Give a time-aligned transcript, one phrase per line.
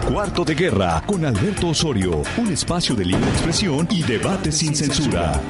[0.00, 5.40] Cuarto de Guerra con Alberto Osorio, un espacio de libre expresión y debate sin censura.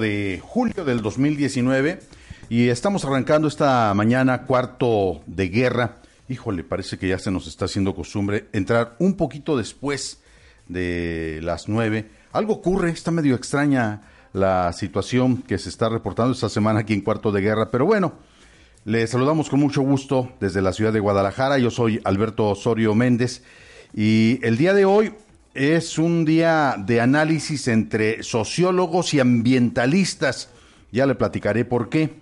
[0.00, 2.00] de julio del 2019
[2.48, 5.98] y estamos arrancando esta mañana cuarto de guerra.
[6.28, 10.20] Híjole, parece que ya se nos está haciendo costumbre entrar un poquito después
[10.66, 12.10] de las nueve.
[12.32, 14.02] Algo ocurre, está medio extraña
[14.32, 18.12] la situación que se está reportando esta semana aquí en Cuarto de Guerra, pero bueno,
[18.84, 21.58] le saludamos con mucho gusto desde la ciudad de Guadalajara.
[21.58, 23.42] Yo soy Alberto Osorio Méndez
[23.94, 25.12] y el día de hoy
[25.54, 30.50] es un día de análisis entre sociólogos y ambientalistas.
[30.92, 32.14] Ya le platicaré por qué.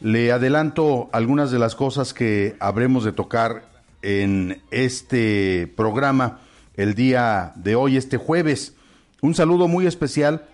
[0.00, 3.70] Le adelanto algunas de las cosas que habremos de tocar
[4.02, 6.40] en este programa
[6.76, 8.74] el día de hoy, este jueves.
[9.22, 10.46] Un saludo muy especial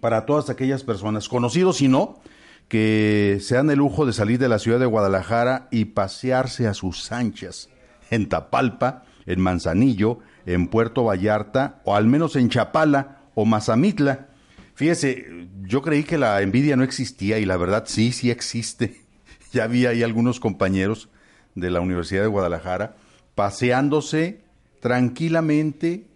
[0.00, 2.20] para todas aquellas personas, conocidos y no,
[2.68, 6.74] que se dan el lujo de salir de la ciudad de Guadalajara y pasearse a
[6.74, 7.68] sus anchas,
[8.10, 14.28] en Tapalpa, en Manzanillo, en Puerto Vallarta, o al menos en Chapala o Mazamitla.
[14.74, 19.00] Fíjese, yo creí que la envidia no existía y la verdad sí, sí existe.
[19.52, 21.10] Ya vi ahí algunos compañeros
[21.54, 22.96] de la Universidad de Guadalajara
[23.36, 24.40] paseándose
[24.80, 26.06] tranquilamente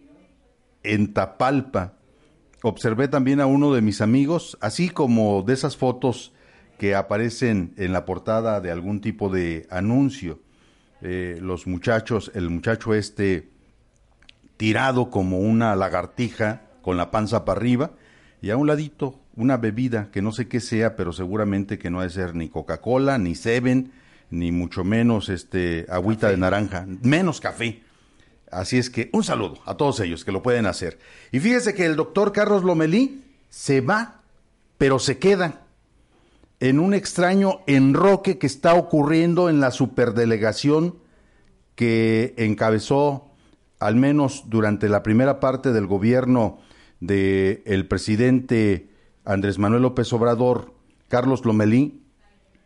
[0.83, 1.98] en Tapalpa.
[2.63, 6.33] Observé también a uno de mis amigos, así como de esas fotos
[6.79, 10.41] que aparecen en la portada de algún tipo de anuncio.
[11.03, 13.49] Eh, los muchachos, el muchacho este
[14.57, 17.93] tirado como una lagartija con la panza para arriba
[18.43, 22.01] y a un ladito una bebida que no sé qué sea, pero seguramente que no
[22.01, 23.93] debe ser ni Coca-Cola, ni Seven,
[24.31, 27.83] ni mucho menos este agüita de naranja, menos café.
[28.51, 30.99] Así es que un saludo a todos ellos que lo pueden hacer.
[31.33, 34.23] Y fíjese que el doctor Carlos Lomelí se va,
[34.79, 35.63] pero se queda
[36.61, 40.97] en un extraño enroque que está ocurriendo en la superdelegación
[41.75, 43.31] que encabezó,
[43.79, 46.59] al menos durante la primera parte del gobierno
[47.01, 48.91] del el presidente
[49.25, 50.75] Andrés Manuel López Obrador,
[51.07, 52.03] Carlos Lomelí,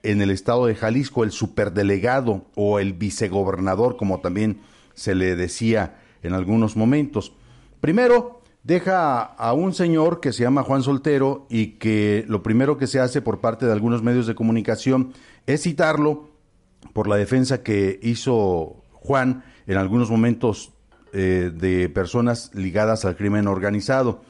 [0.02, 4.60] en el estado de Jalisco, el superdelegado o el vicegobernador, como también
[4.94, 7.34] se le decía en algunos momentos.
[7.80, 12.86] Primero, deja a un señor que se llama Juan Soltero y que lo primero que
[12.86, 15.12] se hace por parte de algunos medios de comunicación
[15.46, 16.30] es citarlo
[16.92, 20.72] por la defensa que hizo Juan en algunos momentos
[21.12, 24.22] eh, de personas ligadas al crimen organizado.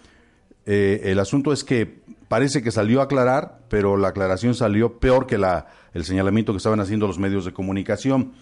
[0.65, 5.27] Eh, el asunto es que parece que salió a aclarar, pero la aclaración salió peor
[5.27, 8.33] que la, el señalamiento que estaban haciendo los medios de comunicación.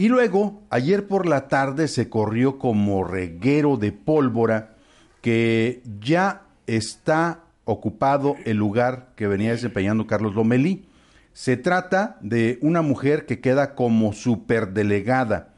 [0.00, 4.76] Y luego, ayer por la tarde se corrió como reguero de pólvora
[5.20, 10.86] que ya está ocupado el lugar que venía desempeñando Carlos Lomelí.
[11.34, 15.52] Se trata de una mujer que queda como superdelegada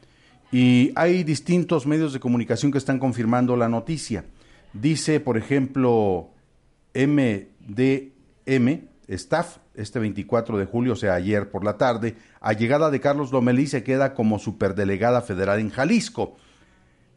[0.51, 4.25] y hay distintos medios de comunicación que están confirmando la noticia.
[4.73, 6.31] Dice, por ejemplo,
[6.97, 8.09] MDM,
[9.07, 13.33] Staff, este 24 de julio, o sea, ayer por la tarde, a llegada de Carlos
[13.33, 16.37] Lomelí se queda como superdelegada federal en Jalisco.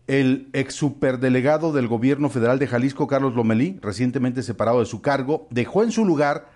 [0.08, 5.48] El ex superdelegado del gobierno federal de Jalisco, Carlos Lomelí, recientemente separado de su cargo,
[5.50, 6.50] dejó en su lugar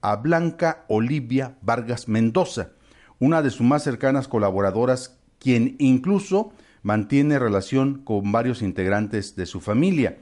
[0.00, 2.70] a Blanca Olivia Vargas Mendoza,
[3.18, 6.52] una de sus más cercanas colaboradoras, quien incluso
[6.82, 10.18] mantiene relación con varios integrantes de su familia.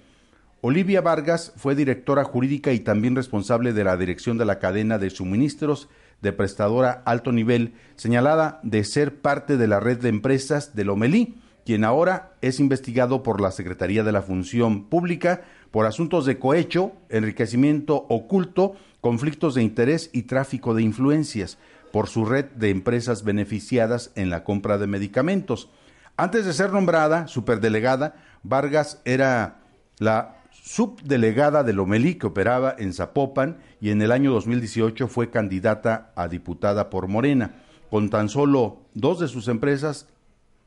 [0.63, 5.09] Olivia Vargas fue directora jurídica y también responsable de la dirección de la cadena de
[5.09, 5.89] suministros
[6.21, 11.41] de prestadora alto nivel, señalada de ser parte de la red de empresas de Lomelí,
[11.65, 16.93] quien ahora es investigado por la Secretaría de la Función Pública por asuntos de cohecho,
[17.09, 21.57] enriquecimiento oculto, conflictos de interés y tráfico de influencias
[21.91, 25.71] por su red de empresas beneficiadas en la compra de medicamentos.
[26.19, 29.61] Antes de ser nombrada superdelegada, Vargas era
[29.99, 30.40] la
[30.73, 36.29] subdelegada de Lomelí que operaba en Zapopan y en el año 2018 fue candidata a
[36.29, 37.65] diputada por Morena.
[37.91, 40.07] Con tan solo dos de sus empresas,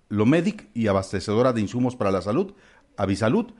[0.09, 2.51] Lomedic y abastecedora de insumos para la salud,
[2.97, 3.53] Avisalud,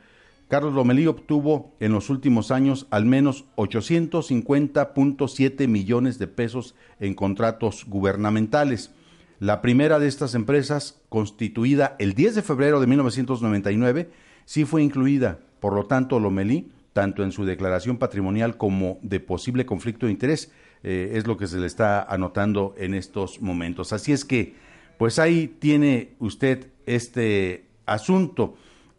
[0.50, 7.86] Carlos Lomelí obtuvo en los últimos años al menos 850.7 millones de pesos en contratos
[7.88, 8.92] gubernamentales.
[9.40, 14.12] La primera de estas empresas, constituida el 10 de febrero de 1999,
[14.44, 19.66] sí fue incluida por lo tanto, Lomelí, tanto en su declaración patrimonial como de posible
[19.66, 20.52] conflicto de interés,
[20.84, 23.94] eh, es lo que se le está anotando en estos momentos.
[23.94, 24.56] Así es que,
[24.98, 28.58] pues ahí tiene usted este asunto.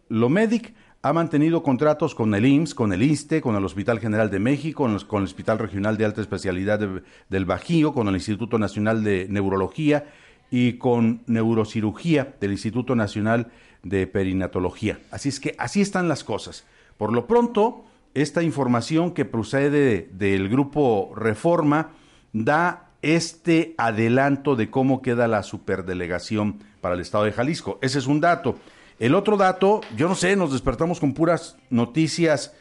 [0.08, 0.72] Lomedic
[1.02, 4.84] ha mantenido contratos con el IMSS, con el ISTE, con el Hospital General de México,
[4.84, 6.80] con, con el Hospital Regional de Alta Especialidad
[7.28, 10.06] del Bajío, con el Instituto Nacional de Neurología
[10.50, 13.50] y con Neurocirugía del Instituto Nacional
[13.84, 14.98] de Perinatología.
[15.10, 16.64] Así es que así están las cosas.
[16.96, 17.84] Por lo pronto,
[18.14, 21.92] esta información que procede del grupo Reforma
[22.32, 27.78] da este adelanto de cómo queda la superdelegación para el estado de Jalisco.
[27.82, 28.56] Ese es un dato.
[28.98, 32.54] El otro dato, yo no sé, nos despertamos con puras noticias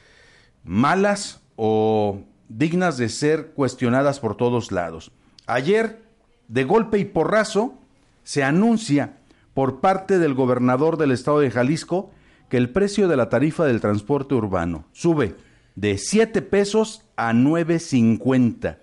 [0.63, 5.11] malas o dignas de ser cuestionadas por todos lados.
[5.45, 6.01] Ayer,
[6.47, 7.75] de golpe y porrazo,
[8.23, 9.17] se anuncia
[9.53, 12.11] por parte del gobernador del estado de Jalisco
[12.49, 15.35] que el precio de la tarifa del transporte urbano sube
[15.75, 18.77] de 7 pesos a 9.50.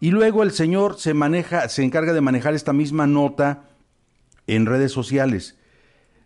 [0.00, 3.64] Y luego el señor se maneja, se encarga de manejar esta misma nota
[4.46, 5.56] en redes sociales.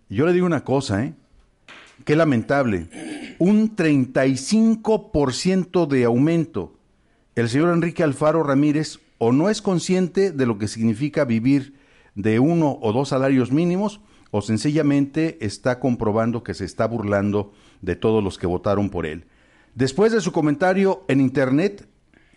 [0.08, 1.14] Yo le digo una cosa, ¿eh?
[2.04, 2.88] Qué lamentable.
[3.38, 6.74] Un 35% de aumento.
[7.34, 11.74] El señor Enrique Alfaro Ramírez o no es consciente de lo que significa vivir
[12.14, 14.00] de uno o dos salarios mínimos
[14.30, 19.26] o sencillamente está comprobando que se está burlando de todos los que votaron por él.
[19.74, 21.86] Después de su comentario en Internet,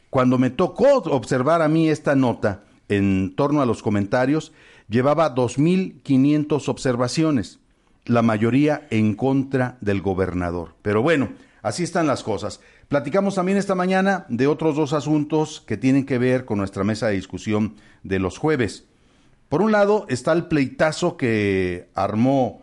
[0.10, 4.54] cuando me tocó observar a mí esta nota en torno a los comentarios,
[4.88, 7.60] llevaba 2.500 observaciones,
[8.06, 10.76] la mayoría en contra del gobernador.
[10.82, 11.30] Pero bueno,
[11.62, 12.62] así están las cosas.
[12.88, 17.08] Platicamos también esta mañana de otros dos asuntos que tienen que ver con nuestra mesa
[17.08, 18.86] de discusión de los jueves.
[19.56, 22.62] Por un lado está el pleitazo que armó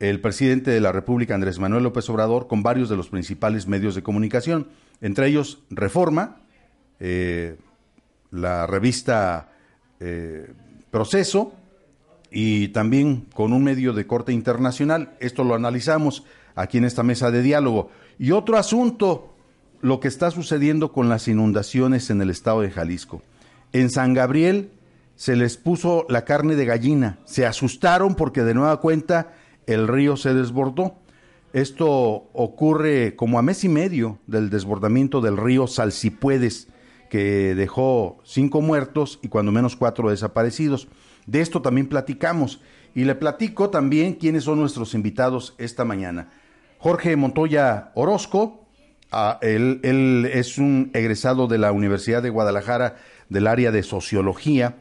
[0.00, 3.94] el presidente de la República, Andrés Manuel López Obrador, con varios de los principales medios
[3.94, 4.68] de comunicación,
[5.00, 6.42] entre ellos Reforma,
[6.98, 7.56] eh,
[8.30, 9.52] la revista
[9.98, 10.52] eh,
[10.90, 11.54] Proceso
[12.30, 15.14] y también con un medio de corte internacional.
[15.20, 16.24] Esto lo analizamos
[16.54, 17.88] aquí en esta mesa de diálogo.
[18.18, 19.34] Y otro asunto,
[19.80, 23.22] lo que está sucediendo con las inundaciones en el estado de Jalisco.
[23.72, 24.72] En San Gabriel
[25.20, 29.34] se les puso la carne de gallina, se asustaron porque de nueva cuenta
[29.66, 30.94] el río se desbordó.
[31.52, 36.68] Esto ocurre como a mes y medio del desbordamiento del río Salsipuedes,
[37.10, 40.88] que dejó cinco muertos y cuando menos cuatro desaparecidos.
[41.26, 42.62] De esto también platicamos.
[42.94, 46.30] Y le platico también quiénes son nuestros invitados esta mañana.
[46.78, 48.64] Jorge Montoya Orozco,
[49.12, 52.96] ah, él, él es un egresado de la Universidad de Guadalajara
[53.28, 54.76] del área de Sociología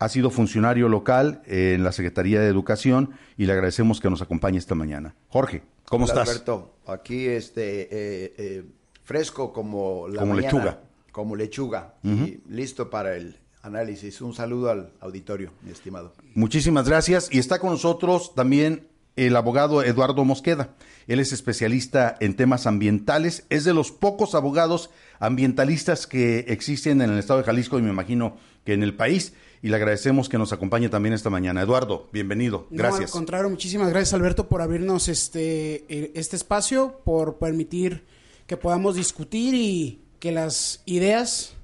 [0.00, 4.58] ha sido funcionario local en la Secretaría de Educación y le agradecemos que nos acompañe
[4.58, 5.14] esta mañana.
[5.28, 6.26] Jorge, ¿cómo estás?
[6.28, 8.64] Alberto, aquí este, eh, eh,
[9.04, 10.80] fresco como la Como lechuga.
[11.12, 14.22] Como lechuga y listo para el análisis.
[14.22, 16.14] Un saludo al auditorio, mi estimado.
[16.34, 17.28] Muchísimas gracias.
[17.30, 20.70] Y está con nosotros también el abogado Eduardo Mosqueda.
[21.08, 23.44] Él es especialista en temas ambientales.
[23.50, 24.88] Es de los pocos abogados
[25.18, 29.34] ambientalistas que existen en el estado de Jalisco y me imagino que en el país
[29.62, 31.62] y le agradecemos que nos acompañe también esta mañana.
[31.62, 32.66] Eduardo, bienvenido.
[32.70, 33.00] Gracias.
[33.00, 38.04] No, al contrario, muchísimas gracias Alberto por abrirnos este, eh, este espacio, por permitir
[38.46, 41.54] que podamos discutir y que las ideas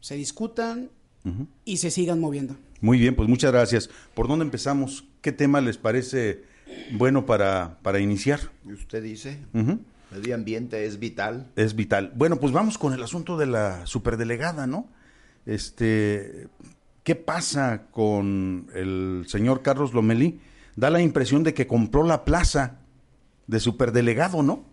[0.00, 0.90] se discutan
[1.64, 2.56] y se sigan moviendo.
[2.80, 3.90] Muy bien, pues muchas gracias.
[4.14, 5.04] ¿Por dónde empezamos?
[5.20, 6.44] ¿Qué tema les parece
[6.92, 8.40] bueno para, para iniciar?
[8.64, 11.50] Usted dice, medio ambiente es vital.
[11.56, 12.12] Es vital.
[12.14, 14.88] Bueno, pues vamos con el asunto de la superdelegada, ¿no?
[15.44, 16.48] Este,
[17.04, 20.40] ¿Qué pasa con el señor Carlos Lomelí?
[20.76, 22.80] Da la impresión de que compró la plaza
[23.46, 24.64] de superdelegado, ¿no?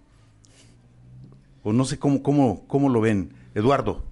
[1.63, 3.33] O no sé cómo, cómo, cómo lo ven.
[3.55, 4.03] Eduardo.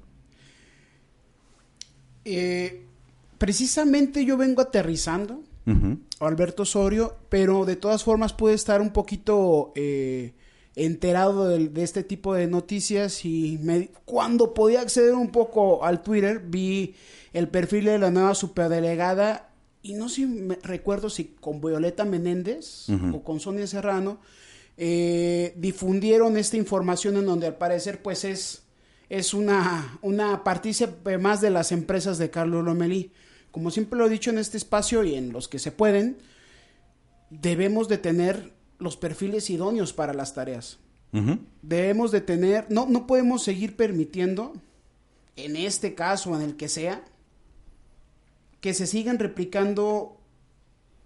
[2.26, 2.86] Eh,
[3.38, 5.44] precisamente yo vengo aterrizando,
[6.20, 10.34] Alberto Osorio, pero de todas formas puede estar un poquito eh,
[10.76, 13.60] enterado de, este tipo de noticias y
[14.04, 16.96] cuando podía acceder un poco al Twitter vi
[17.34, 19.52] el perfil de la nueva superdelegada
[19.82, 24.20] y no sé, me, recuerdo si con Violeta Menéndez o con Sonia Serrano
[24.78, 28.64] eh, difundieron esta información en donde al parecer pues es,
[29.08, 33.12] es una, una partícipe más de las empresas de Carlos Lomelí.
[33.52, 36.18] Como siempre lo he dicho en este espacio y en los que se pueden,
[37.30, 40.80] debemos de tener los perfiles idóneos para las tareas.
[41.62, 44.52] Debemos de tener, no, no podemos seguir permitiendo,
[45.38, 47.06] en este caso, en el que sea,
[48.60, 50.18] que se sigan replicando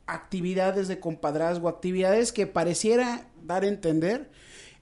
[0.07, 4.31] actividades de compadrazgo, actividades que pareciera dar a entender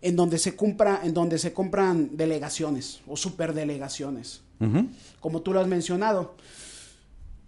[0.01, 4.41] en donde se compra, en donde se compran delegaciones o superdelegaciones.
[5.19, 6.35] Como tú lo has mencionado.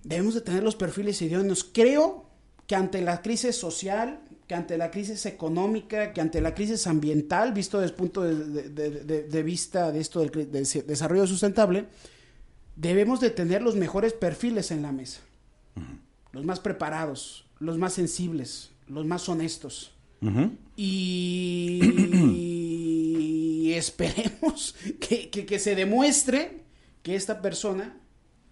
[0.03, 1.63] Debemos de tener los perfiles idóneos.
[1.63, 2.25] Creo
[2.67, 7.53] que ante la crisis social, que ante la crisis económica, que ante la crisis ambiental,
[7.53, 10.49] visto desde el punto de, vista de esto del
[10.87, 11.85] desarrollo sustentable,
[12.75, 15.19] debemos de tener los mejores perfiles en la mesa.
[16.31, 19.93] Los más preparados, los más sensibles, los más honestos.
[20.75, 21.83] y...
[23.75, 26.63] esperemos que, que se demuestre
[27.03, 28.01] que esta persona,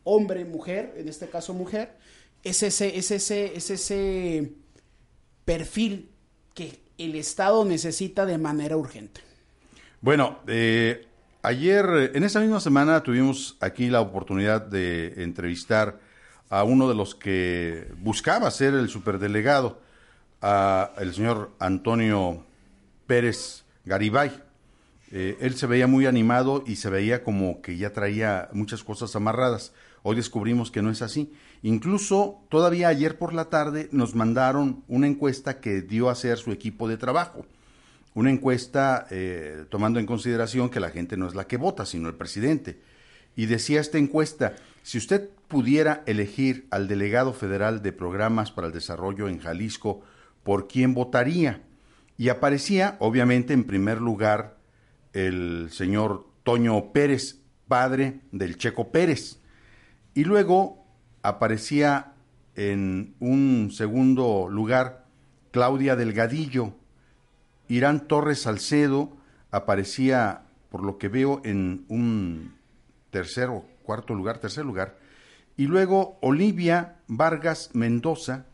[0.04, 1.98] hombre, mujer, en este caso mujer,
[2.44, 4.54] es ese, es ese, es ese
[5.48, 6.10] perfil
[6.54, 9.22] que el Estado necesita de manera urgente.
[10.02, 11.08] Bueno, eh,
[11.42, 16.02] ayer, en esa misma semana, tuvimos aquí la oportunidad de entrevistar
[16.50, 19.80] a uno de los que buscaba ser el superdelegado,
[20.42, 22.44] a el señor Antonio
[23.08, 24.44] Pérez Garibay.
[25.14, 29.16] Eh, él se veía muy animado y se veía como que ya traía muchas cosas
[29.16, 29.72] amarradas.
[30.04, 31.32] Hoy descubrimos que no es así.
[31.64, 36.52] Incluso todavía ayer por la tarde nos mandaron una encuesta que dio a hacer su
[36.52, 37.46] equipo de trabajo.
[38.14, 42.10] Una encuesta eh, tomando en consideración que la gente no es la que vota, sino
[42.10, 42.80] el presidente.
[43.36, 48.74] Y decía esta encuesta, si usted pudiera elegir al delegado federal de programas para el
[48.74, 50.02] desarrollo en Jalisco,
[50.44, 51.62] ¿por quién votaría?
[52.18, 54.58] Y aparecía, obviamente, en primer lugar
[55.14, 59.40] el señor Toño Pérez, padre del Checo Pérez.
[60.14, 60.77] Y luego
[61.28, 62.14] aparecía
[62.56, 65.06] en un segundo lugar
[65.52, 66.74] Claudia Delgadillo.
[67.68, 69.18] Irán Torres Salcedo
[69.52, 72.56] aparecía, por lo que veo, en un
[73.10, 74.98] tercer o cuarto lugar, tercer lugar.
[75.58, 78.46] Y luego Olivia Vargas Mendoza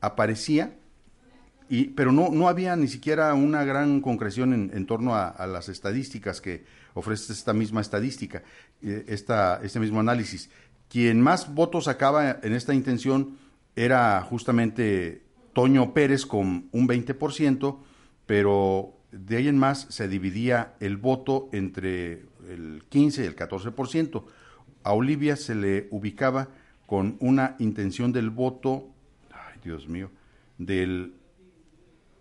[0.00, 0.74] aparecía,
[1.68, 6.40] y, pero no, no había ni siquiera una gran concreción en, torno a, las estadísticas
[6.40, 6.64] que
[6.94, 8.42] ofrece esta misma estadística,
[8.82, 10.50] eh, esta, este mismo análisis.
[10.88, 13.38] Quien más votos sacaba en esta intención
[13.74, 17.78] era justamente Toño Pérez con un 20%,
[18.26, 24.24] pero de ahí en más se dividía el voto entre el 15 y el 14%.
[24.82, 26.48] A Olivia se le ubicaba
[26.86, 28.88] con una intención del voto,
[29.32, 30.10] ay Dios mío,
[30.58, 31.14] del,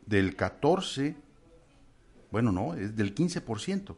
[0.06, 1.16] del 14,
[2.32, 3.96] bueno, no, es del 15%.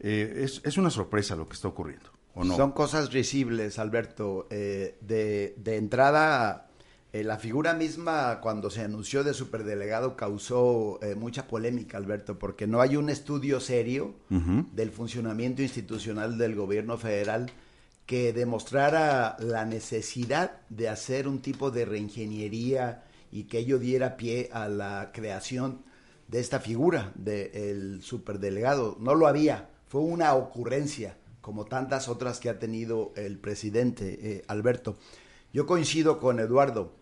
[0.00, 2.10] Eh, es, es una sorpresa lo que está ocurriendo.
[2.34, 4.46] Son cosas risibles, Alberto.
[4.50, 6.68] Eh, de, de, entrada,
[7.12, 12.66] eh, la figura misma, cuando se anunció de superdelegado, causó eh, mucha polémica, Alberto, porque
[12.66, 17.50] no hay un estudio serio del funcionamiento institucional del gobierno federal
[18.06, 24.50] que demostrara la necesidad de hacer un tipo de reingeniería y que ello diera pie
[24.52, 25.82] a la creación
[26.28, 28.96] de esta figura del superdelegado.
[29.00, 34.44] No lo había, fue una ocurrencia como tantas otras que ha tenido el presidente eh,
[34.48, 34.96] Alberto.
[35.52, 36.92] Yo coincido con Eduardo,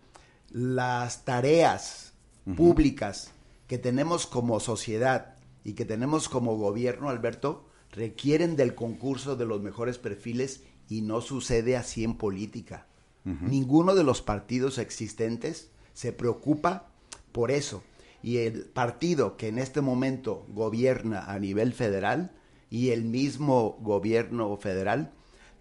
[0.51, 2.15] las tareas
[2.57, 3.33] públicas
[3.67, 9.61] que tenemos como sociedad y que tenemos como gobierno, Alberto, requieren del concurso de los
[9.61, 12.87] mejores perfiles y no sucede así en política.
[13.25, 16.89] Ninguno de los partidos existentes se preocupa
[17.31, 17.83] por eso.
[18.23, 22.33] Y el partido que en este momento gobierna a nivel federal
[22.71, 25.13] y el mismo gobierno federal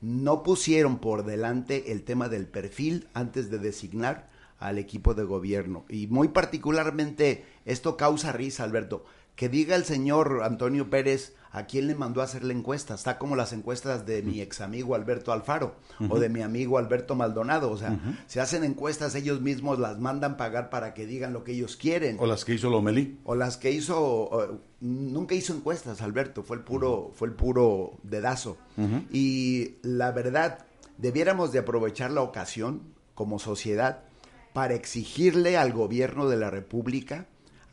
[0.02, 5.86] no pusieron por delante el tema del perfil antes de designar al equipo de gobierno.
[5.90, 9.06] Y muy particularmente esto causa risa, Alberto.
[9.38, 12.96] Que diga el señor Antonio Pérez a quién le mandó a hacer la encuesta.
[12.96, 15.76] Está como las encuestas de mi ex amigo Alberto Alfaro
[16.10, 17.70] o de mi amigo Alberto Maldonado.
[17.70, 21.52] O sea, se hacen encuestas, ellos mismos las mandan pagar para que digan lo que
[21.52, 22.18] ellos quieren.
[22.20, 23.20] O las que hizo Lomelí.
[23.26, 28.58] O las que hizo, nunca hizo encuestas, Alberto, fue el puro, fue el puro dedazo.
[29.14, 30.66] Y la verdad,
[30.98, 32.82] debiéramos de aprovechar la ocasión
[33.14, 34.04] como sociedad
[34.54, 37.28] para exigirle al gobierno de la República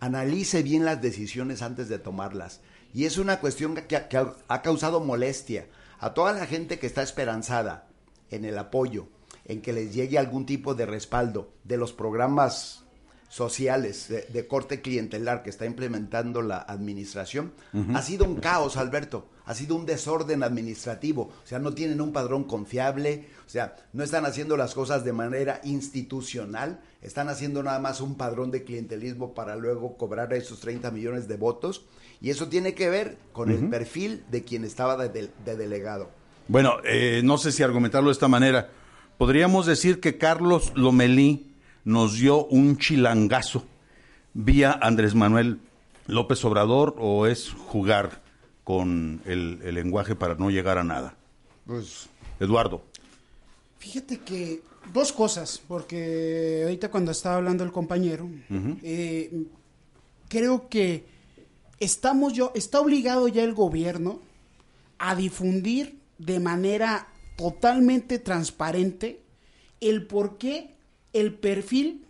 [0.05, 2.61] analice bien las decisiones antes de tomarlas.
[2.93, 5.67] Y es una cuestión que, ha causado molestia
[5.99, 7.89] a toda la gente que está esperanzada
[8.31, 9.09] en el apoyo,
[9.47, 12.85] en que les llegue algún tipo de respaldo de los programas
[13.31, 17.53] sociales de, corte clientelar que está implementando la administración,
[17.95, 22.13] ha sido un caos, Alberto, ha sido un desorden administrativo, o sea, no tienen un
[22.13, 27.79] padrón confiable, o sea, no están haciendo las cosas de manera institucional, están haciendo nada
[27.79, 31.85] más un padrón de clientelismo para luego cobrar esos 30 millones de votos
[32.21, 36.11] y eso tiene que ver con el perfil de quien estaba de, delegado.
[36.49, 38.71] Bueno, eh, no sé si argumentarlo de esta manera.
[39.19, 41.53] Podríamos decir que Carlos Lomelí
[41.85, 43.65] nos dio un chilangazo
[44.33, 45.61] vía Andrés Manuel
[46.07, 48.23] López Obrador o es jugar
[48.65, 51.15] con el, lenguaje para no llegar a nada.
[51.67, 52.09] Pues,
[52.41, 52.83] Eduardo.
[53.79, 58.29] Fíjate que dos cosas, porque ahorita cuando estaba hablando el compañero,
[60.29, 61.05] creo que
[61.81, 64.21] estamos yo, está obligado ya el gobierno
[64.99, 69.21] a difundir de manera totalmente transparente
[69.81, 70.71] el por qué
[71.12, 72.05] el perfil,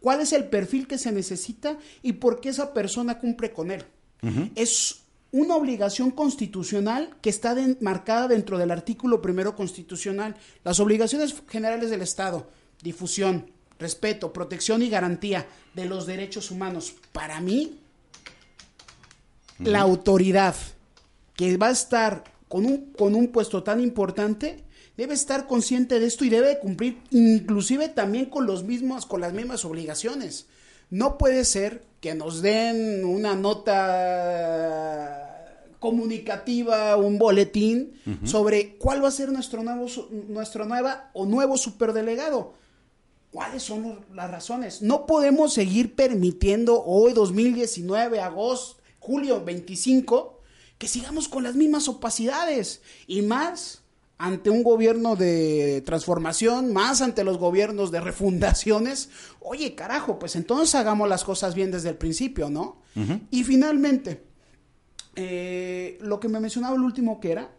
[0.00, 3.84] cuál es el perfil que se necesita y por qué esa persona cumple con él.
[4.54, 5.01] Es
[5.32, 10.36] una obligación constitucional que está marcada dentro del artículo primero constitucional.
[10.62, 12.50] Las obligaciones generales del Estado,
[12.82, 16.94] difusión, respeto, protección y garantía de los derechos humanos.
[17.12, 17.80] Para mí,
[19.58, 20.54] la autoridad
[21.34, 24.62] que va a estar con un, con un puesto tan importante
[24.98, 29.32] debe estar consciente de esto y debe cumplir inclusive también con los mismos con las
[29.32, 30.46] mismas obligaciones.
[30.90, 33.70] No puede ser que nos den una nota
[35.78, 37.92] comunicativa, un boletín
[38.24, 39.86] sobre cuál va a ser nuestro nuevo
[40.26, 42.54] nuestro nueva o nuevo superdelegado.
[43.30, 44.82] ¿Cuáles son las razones?
[44.82, 50.40] No podemos seguir permitiendo hoy 2019 agosto, julio 25
[50.78, 53.81] que sigamos con las mismas opacidades y más
[54.22, 59.10] ante un gobierno de transformación, más ante los gobiernos de refundaciones.
[59.40, 62.80] Oye, carajo, pues entonces hagamos las cosas bien desde el principio, ¿no?
[63.32, 64.22] Y finalmente,
[65.16, 67.50] eh, lo que me mencionaba el último que era.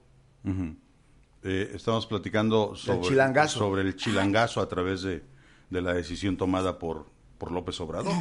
[1.43, 5.21] Eh, estamos platicando sobre el, sobre el chilangazo a través de,
[5.69, 8.13] de la decisión tomada por por López Obrador.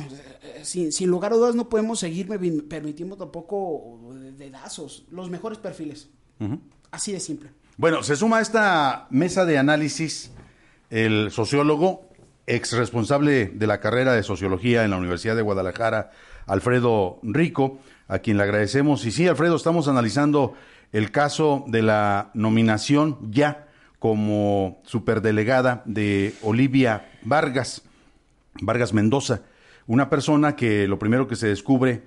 [0.43, 2.27] Eh, sin, lugar a dudas no podemos seguir
[2.69, 4.01] permitiendo tampoco
[4.37, 6.09] dedazos, los mejores perfiles.
[6.91, 7.51] Así de simple.
[7.79, 10.31] Bueno, se suma a esta mesa de análisis
[10.91, 12.07] el sociólogo,
[12.47, 16.11] ex responsable de la carrera de sociología en la Universidad de Guadalajara,
[16.47, 19.07] Alfredo Rico, a quien le agradecemos.
[19.07, 20.53] Y sí, Alfredo, estamos analizando
[20.93, 27.83] el caso de la nominación ya como superdelegada de Olivia Vargas.
[28.61, 29.41] Vargas Mendoza,
[29.87, 32.03] una persona que lo primero que se descubre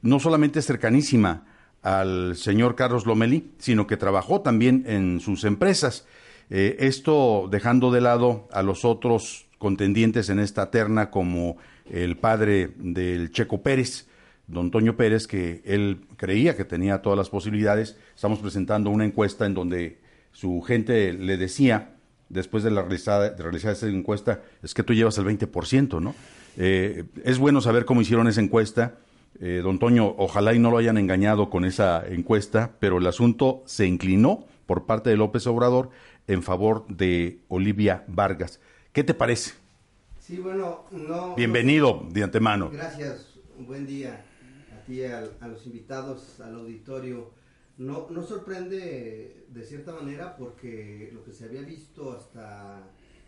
[0.00, 1.44] no solamente es cercanísima
[1.82, 6.06] al señor Carlos Lomeli, sino que trabajó también en sus empresas.
[6.50, 11.56] Eh, esto dejando de lado a los otros contendientes en esta terna como
[11.90, 14.08] el padre del Checo Pérez,
[14.46, 17.96] don Toño Pérez, que él creía que tenía todas las posibilidades.
[18.14, 20.00] Estamos presentando una encuesta en donde
[20.32, 21.96] su gente le decía
[22.30, 26.14] después de, la realizada, de realizar esa encuesta, es que tú llevas el 20%, ¿no?
[26.56, 28.98] Eh, es bueno saber cómo hicieron esa encuesta.
[29.38, 33.62] Eh, don Toño, ojalá y no lo hayan engañado con esa encuesta, pero el asunto
[33.64, 35.90] se inclinó por parte de López Obrador
[36.26, 38.60] en favor de Olivia Vargas.
[38.92, 39.52] ¿Qué te parece?
[40.18, 41.34] Sí, bueno, no...
[41.36, 42.70] Bienvenido de antemano.
[42.70, 44.24] Gracias, un buen día
[44.76, 47.30] a ti, a, a los invitados, al auditorio.
[47.78, 52.82] No, no sorprende de cierta manera porque lo que se había visto hasta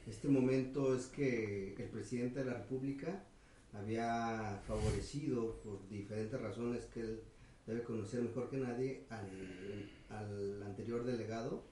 [0.06, 3.24] este momento es que el presidente de la República
[3.72, 7.20] había favorecido por diferentes razones que él
[7.66, 11.64] debe conocer mejor que nadie al, anterior delegado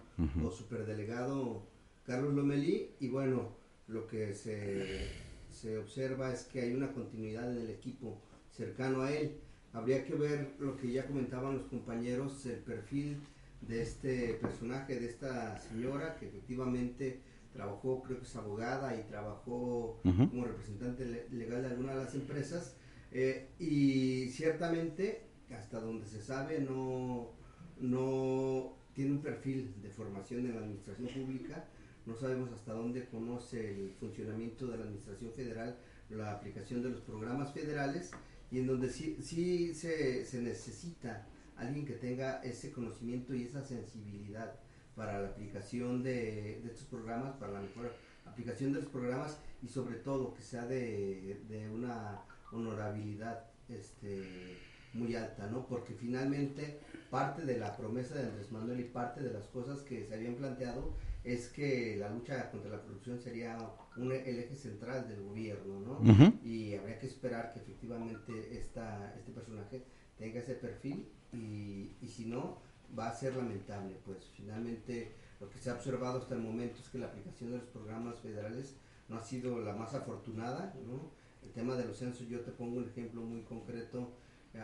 [0.42, 1.62] o superdelegado
[2.06, 2.90] Carlos Lomelí.
[3.00, 3.50] Y bueno,
[3.88, 5.08] lo que se,
[5.50, 9.36] se observa es que hay una continuidad en el equipo cercano a él.
[9.72, 13.18] Habría que ver lo que ya comentaban los compañeros, el perfil
[13.60, 17.20] de este personaje, de esta señora que efectivamente
[17.52, 22.76] trabajó, creo que es abogada y trabajó como representante legal de alguna de las empresas
[23.12, 25.22] eh, y ciertamente
[25.56, 27.32] hasta donde se sabe no,
[27.80, 31.64] no tiene un perfil de formación en la administración pública,
[32.06, 35.76] no sabemos hasta dónde conoce el funcionamiento de la administración federal,
[36.08, 38.10] la aplicación de los programas federales
[38.50, 43.64] y en donde sí, sí se, se necesita alguien que tenga ese conocimiento y esa
[43.64, 44.54] sensibilidad
[45.00, 47.94] para la aplicación de, de, estos programas, para la mejor
[48.26, 52.20] aplicación de los programas y sobre todo que sea de, de una
[52.52, 54.58] honorabilidad este,
[54.92, 55.66] muy alta, ¿no?
[55.66, 60.04] Porque finalmente parte de la promesa de Andrés Manuel y parte de las cosas que
[60.04, 60.92] se habían planteado
[61.24, 63.56] es que la lucha contra la corrupción sería
[63.96, 66.34] un, el eje central del gobierno, ¿no?
[66.44, 69.82] Y habría que esperar que efectivamente esta, este personaje
[70.18, 72.58] tenga ese perfil y, y si no,
[72.98, 76.88] va a ser lamentable, pues finalmente lo que se ha observado hasta el momento es
[76.88, 78.76] que la aplicación de los programas federales
[79.09, 81.11] no ha sido la más afortunada, ¿no?
[81.42, 84.11] El tema de los censos, yo te pongo un ejemplo muy concreto,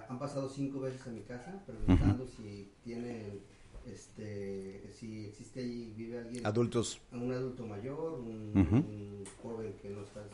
[0.08, 3.40] han pasado cinco veces a mi casa preguntando si tienen
[3.86, 6.44] este, si existe ahí, vive alguien.
[6.44, 7.00] Adultos.
[7.12, 10.26] Un adulto mayor, un, joven que no está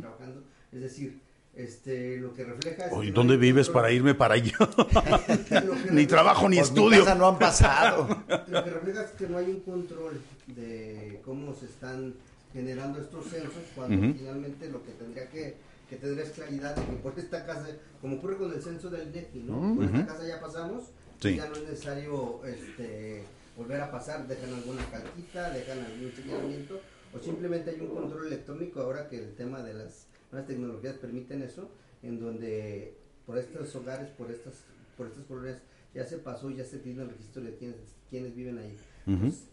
[0.00, 0.42] trabajando.
[0.72, 1.20] Es decir,
[1.56, 4.52] este, lo que refleja es ¿dónde vives para irme para allá?
[5.90, 7.14] ni trabajo ni estudio.
[7.14, 8.08] no han pasado.
[8.48, 12.14] lo que refleja es que no hay un control de cómo se están
[12.52, 17.18] generando estos censos cuando finalmente lo que tendría que que tendrás claridad de que por
[17.18, 17.68] esta casa,
[18.00, 19.76] como ocurre con el censo del DECI, ¿no?
[19.76, 20.84] Por esta casa ya pasamos,
[21.20, 23.22] ya no es necesario este,
[23.56, 26.80] volver a pasar, dejan alguna calquita, dejan algún señalamiento,
[27.14, 31.42] o simplemente hay un control electrónico ahora que el tema de las nuevas tecnologías permiten
[31.42, 31.70] eso,
[32.02, 34.64] en donde por estos hogares, por estas,
[34.96, 35.58] por estas colonias,
[35.94, 37.76] ya se pasó, ya se tiene el registro de quienes,
[38.10, 38.76] quienes viven ahí.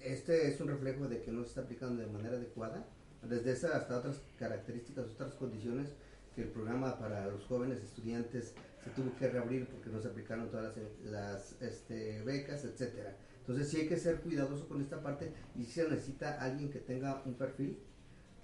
[0.02, 2.86] este es un reflejo de que no se está aplicando de manera adecuada,
[3.22, 5.90] desde esa hasta otras características, otras condiciones
[6.36, 10.50] que el programa para los jóvenes estudiantes se tuvo que reabrir porque no se aplicaron
[10.50, 10.74] todas
[11.06, 13.16] las, este, becas, etcétera.
[13.40, 17.22] Entonces sí hay que ser cuidadoso con esta parte y se necesita alguien que tenga
[17.26, 17.78] un perfil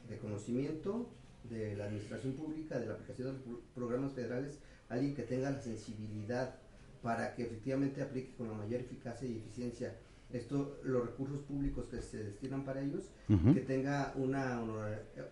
[0.08, 1.10] de conocimiento
[1.44, 5.62] de la administración pública, de la aplicación de los programas federales, alguien que tenga la
[5.62, 6.56] sensibilidad
[7.02, 9.96] para que efectivamente aplique con la mayor eficacia y eficiencia
[10.32, 14.62] esto, los recursos públicos que se destinan para ellos, que tenga una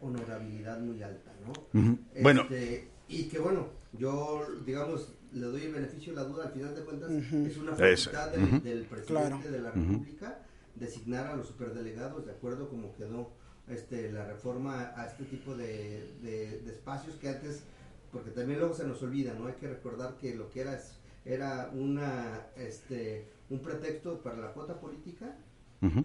[0.01, 1.93] honorabilidad muy alta, ¿no?
[2.21, 2.41] bueno.
[2.41, 6.75] Este, y que bueno, yo, digamos, le doy el beneficio de la duda, al final
[6.75, 10.39] de cuentas, es una facultad del, presidente de la República
[10.75, 13.31] designar a los superdelegados de acuerdo como quedó
[13.69, 17.63] este, la reforma a este tipo de, de, de espacios que antes,
[18.11, 19.47] porque también luego se nos olvida, ¿no?
[19.47, 20.79] Hay que recordar que lo que era,
[21.25, 25.35] era una, este, un pretexto para la cuota política,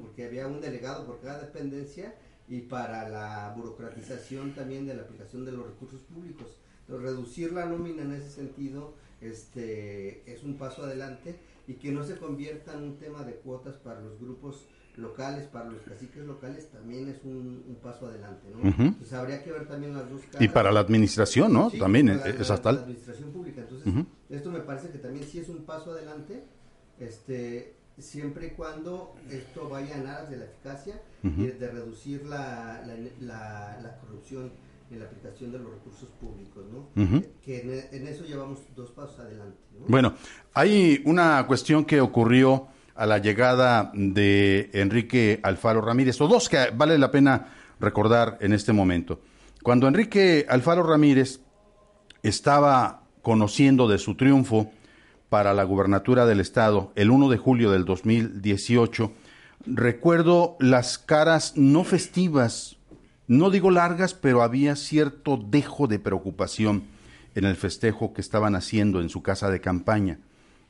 [0.02, 2.14] porque había un delegado por cada dependencia
[2.46, 6.58] y para la burocratización también de la aplicación de los recursos públicos.
[6.80, 12.04] Entonces, reducir la nómina en ese sentido este, es un paso adelante y que no
[12.04, 16.70] se convierta en un tema de cuotas para los grupos locales, para los caciques locales,
[16.70, 18.68] también es un, paso adelante, ¿no?
[18.68, 21.70] Entonces habría que ver también las dos Y para la administración, ¿no?
[21.70, 23.62] también es hasta la administración pública.
[23.62, 26.44] Entonces, esto me parece que también sí es un paso adelante
[27.00, 32.82] este, siempre y cuando esto vaya en aras de la eficacia y de reducir la,
[33.20, 34.52] la, corrupción
[34.90, 37.22] en la aplicación de los recursos públicos, ¿no?
[37.42, 39.58] Que en, eso llevamos dos pasos adelante.
[39.88, 40.14] Bueno,
[40.54, 46.70] hay una cuestión que ocurrió a la llegada de Enrique Alfaro Ramírez, o dos que
[46.74, 47.48] vale la pena
[47.80, 49.20] recordar en este momento.
[49.62, 51.40] Cuando Enrique Alfaro Ramírez
[52.22, 54.70] estaba conociendo de su triunfo
[55.28, 59.12] para la gubernatura del estado el 1 de julio del 2018,
[59.66, 62.76] recuerdo las caras no festivas,
[63.26, 66.84] no digo largas, pero había cierto dejo de preocupación
[67.34, 70.18] en el festejo que estaban haciendo en su casa de campaña.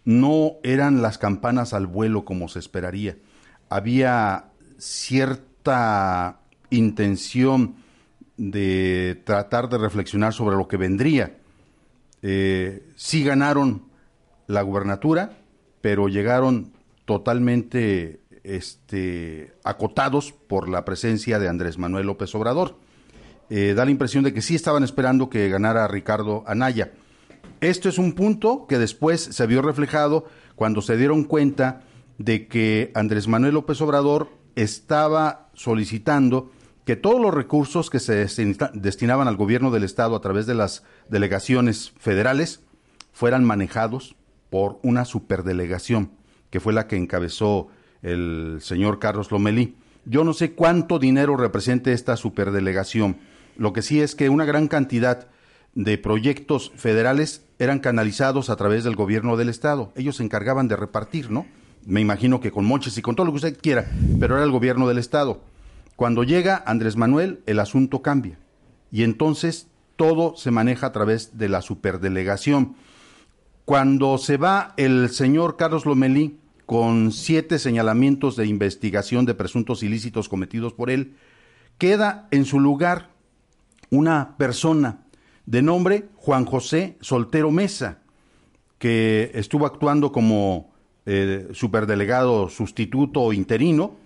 [0.05, 3.17] No eran las campanas al vuelo como se esperaría.
[3.69, 4.47] Había
[4.79, 7.77] cierta intención
[8.37, 11.37] de tratar de reflexionar sobre lo que vendría.
[12.23, 13.85] Eh, sí ganaron
[14.47, 15.39] la gubernatura,
[15.81, 16.73] pero llegaron
[17.05, 22.77] totalmente este, acotados por la presencia de Andrés Manuel López Obrador.
[23.51, 26.93] Eh, da la impresión de que sí estaban esperando que ganara Ricardo Anaya.
[27.63, 31.83] Esto es un punto que después se vio reflejado cuando se dieron cuenta
[32.19, 36.51] de que Andrés Manuel López Obrador estaba solicitando
[36.85, 38.27] que todos los recursos que se
[38.75, 42.65] destinaban al gobierno del Estado a través de las delegaciones federales
[43.13, 44.17] fueran manejados
[44.51, 46.11] por una superdelegación,
[46.51, 47.69] que fue la que encabezó
[48.03, 49.77] el señor Carlos Lomelí.
[50.05, 53.19] Yo no sé cuánto dinero represente esta superdelegación.
[53.57, 55.29] Lo que sí es que una gran cantidad
[55.75, 59.93] de proyectos federales eran canalizados a través del gobierno del Estado.
[59.97, 61.47] Ellos se encargaban de repartir, ¿no?
[61.87, 64.51] Me imagino que con moches y con todo lo que usted quiera, pero era el
[64.51, 65.41] gobierno del Estado.
[65.97, 68.39] Cuando llega Andrés Manuel, el asunto cambia.
[68.91, 72.77] Y entonces todo se maneja a través de la superdelegación.
[73.65, 80.29] Cuando se va el señor Carlos Lomelí con siete señalamientos de investigación de presuntos ilícitos
[80.29, 81.17] cometidos por él,
[81.79, 83.11] queda en su lugar
[83.91, 85.02] una persona
[85.47, 87.99] de nombre Juan José Soltero Mesa,
[88.79, 90.73] que estuvo actuando como
[91.07, 93.97] eh, superdelegado sustituto o interino.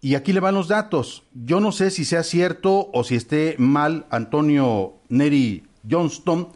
[0.00, 1.22] Y aquí le van los datos.
[1.32, 6.48] Yo no sé si sea cierto o si esté mal Antonio Neri Johnston,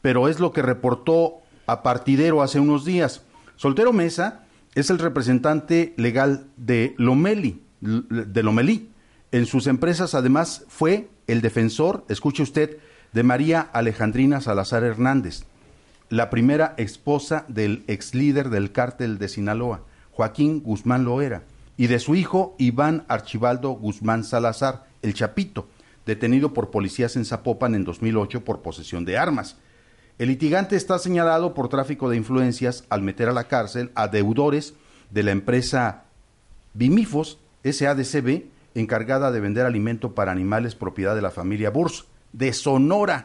[0.00, 3.22] pero es lo que reportó a partidero hace unos días.
[3.56, 4.44] Soltero Mesa
[4.74, 8.90] es el representante legal de Lomeli, de Lomelí.
[9.32, 12.78] En sus empresas además fue el defensor, escuche usted,
[13.14, 15.44] de María Alejandrina Salazar Hernández,
[16.10, 21.44] la primera esposa del ex líder del cártel de Sinaloa, Joaquín Guzmán Loera,
[21.76, 25.68] y de su hijo Iván Archibaldo Guzmán Salazar, el Chapito,
[26.04, 29.58] detenido por policías en Zapopan en 2008 por posesión de armas.
[30.18, 34.74] El litigante está señalado por tráfico de influencias al meter a la cárcel a deudores
[35.10, 36.02] de la empresa
[36.74, 43.24] Bimifos SADCB, encargada de vender alimento para animales propiedad de la familia Burs, de Sonora.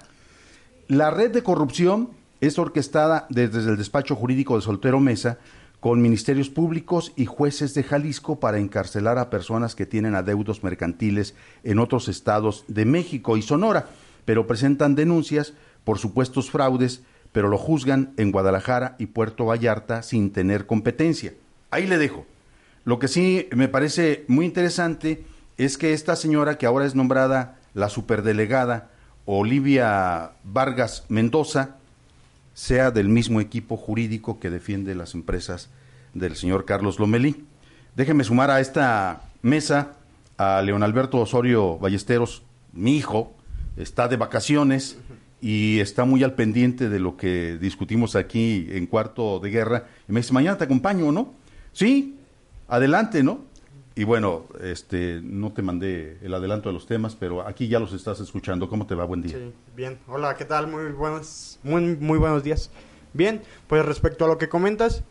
[0.87, 5.39] La red de corrupción es orquestada desde el despacho jurídico de Soltero Mesa
[5.79, 11.35] con ministerios públicos y jueces de Jalisco para encarcelar a personas que tienen adeudos mercantiles
[11.63, 13.87] en otros estados de México y Sonora,
[14.25, 20.31] pero presentan denuncias por supuestos fraudes, pero lo juzgan en Guadalajara y Puerto Vallarta sin
[20.31, 21.33] tener competencia.
[21.71, 22.25] Ahí le dejo.
[22.83, 25.23] Lo que sí me parece muy interesante
[25.57, 28.89] es que esta señora que ahora es nombrada la superdelegada,
[29.31, 31.75] Olivia Vargas Mendoza,
[32.55, 35.69] sea del mismo equipo jurídico que defiende las empresas
[36.15, 37.45] del señor Carlos Lomelí.
[37.95, 39.91] Déjeme sumar a esta mesa
[40.35, 42.41] a León Alberto Osorio Ballesteros,
[42.73, 43.31] mi hijo,
[43.77, 44.97] está de vacaciones
[45.41, 49.85] y está muy al pendiente de lo que discutimos aquí en cuarto de guerra.
[50.07, 51.35] Y me dice, mañana te acompaño, ¿no?
[51.71, 52.17] Sí,
[52.67, 53.41] adelante, ¿no?
[53.99, 57.91] Y bueno, este, no te mandé el adelanto de los temas, pero aquí ya los
[57.91, 58.69] estás escuchando.
[58.69, 59.03] ¿Cómo te va?
[59.03, 59.37] Buen día.
[59.37, 59.99] Sí, bien.
[60.07, 60.67] Hola, ¿qué tal?
[60.67, 62.71] Muy buenos, muy, muy buenos días.
[63.11, 65.03] Bien, pues respecto a lo que comentas,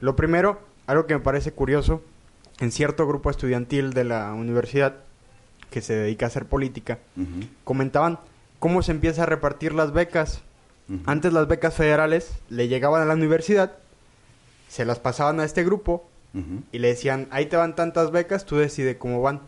[0.00, 2.00] lo primero, algo que me parece curioso,
[2.58, 4.94] en cierto grupo estudiantil de la universidad
[5.70, 7.00] que se dedica a hacer política,
[7.64, 8.18] comentaban
[8.58, 10.40] cómo se empieza a repartir las becas.
[11.04, 13.76] Antes las becas federales le llegaban a la universidad,
[14.68, 16.08] se las pasaban a este grupo
[16.72, 19.40] y le decían, ahí te van tantas becas, tú decides cómo van.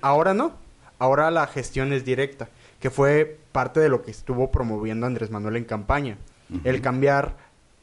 [0.00, 0.52] Ahora no,
[0.98, 2.48] ahora la gestión es directa,
[2.78, 6.18] que fue parte de lo que estuvo promoviendo Andrés Manuel en campaña,
[6.62, 7.36] el cambiar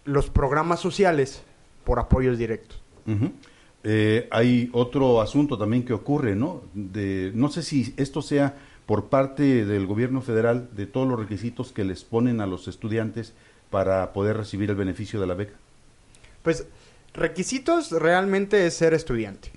[0.05, 1.43] los programas sociales
[1.83, 2.81] por apoyos directos.
[3.83, 6.61] Eh, hay otro asunto también que ocurre, ¿no?
[6.73, 11.71] De, no sé si esto sea por parte del gobierno federal de todos los requisitos
[11.71, 13.33] que les ponen a los estudiantes
[13.69, 15.53] para poder recibir el beneficio de la beca.
[16.43, 16.67] Pues
[17.13, 19.52] requisitos realmente es ser estudiante.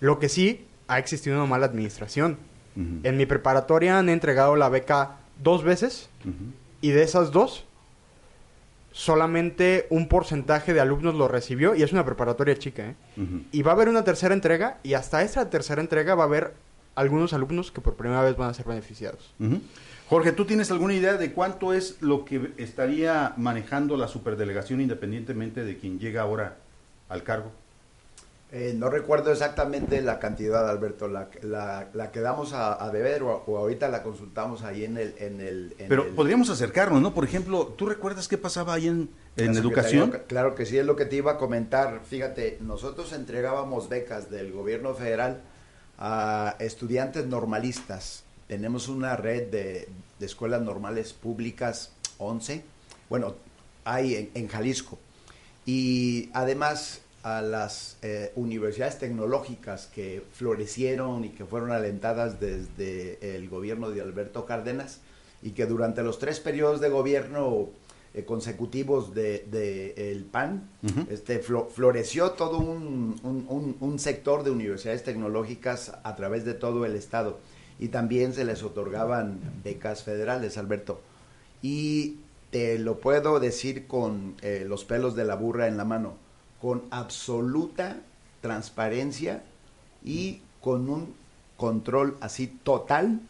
[0.00, 2.38] Lo que sí, ha existido una mala administración.
[3.02, 6.08] En mi preparatoria han entregado la beca dos veces
[6.80, 7.64] y de esas dos,
[8.92, 12.90] solamente un porcentaje de alumnos lo recibió y es una preparatoria chica.
[12.90, 12.94] ¿eh?
[13.52, 16.54] Y va a haber una tercera entrega y hasta esa tercera entrega va a haber
[16.94, 19.34] algunos alumnos que por primera vez van a ser beneficiados.
[20.08, 25.64] Jorge, ¿tú tienes alguna idea de cuánto es lo que estaría manejando la superdelegación independientemente
[25.64, 26.56] de quien llega ahora
[27.08, 27.50] al cargo?
[28.50, 33.22] Eh, no recuerdo exactamente la cantidad, Alberto, la, la, la que damos a, a deber
[33.22, 35.14] o, o, ahorita la consultamos ahí en el...
[35.18, 37.12] En el en Pero el, podríamos acercarnos, ¿no?
[37.12, 40.22] Por ejemplo, ¿tú recuerdas qué pasaba ahí en, en educación?
[40.28, 42.00] Claro que sí, es lo que te iba a comentar.
[42.06, 45.42] Fíjate, nosotros entregábamos becas del gobierno federal
[45.98, 48.24] a estudiantes normalistas.
[48.46, 52.64] Tenemos una red de, de escuelas normales públicas, 11.
[53.10, 53.34] Bueno,
[53.84, 54.98] hay en, en Jalisco.
[55.68, 63.50] Y además a las eh, universidades tecnológicas que florecieron y que fueron alentadas desde el
[63.50, 65.00] gobierno de Alberto Cárdenas
[65.42, 67.68] y que durante los tres periodos de gobierno
[68.14, 71.10] eh, consecutivos del de, de el PAN uh -huh.
[71.10, 76.86] este, flo floreció todo un, un, un, sector de universidades tecnológicas a través de todo
[76.86, 77.40] el estado
[77.78, 81.02] y también se les otorgaban becas federales, Alberto.
[81.60, 82.16] Y
[82.50, 86.28] te lo puedo decir con eh, los pelos de la burra en la mano
[86.60, 88.00] con absoluta
[88.40, 89.42] transparencia
[90.04, 91.14] y con un
[91.56, 93.20] control así total,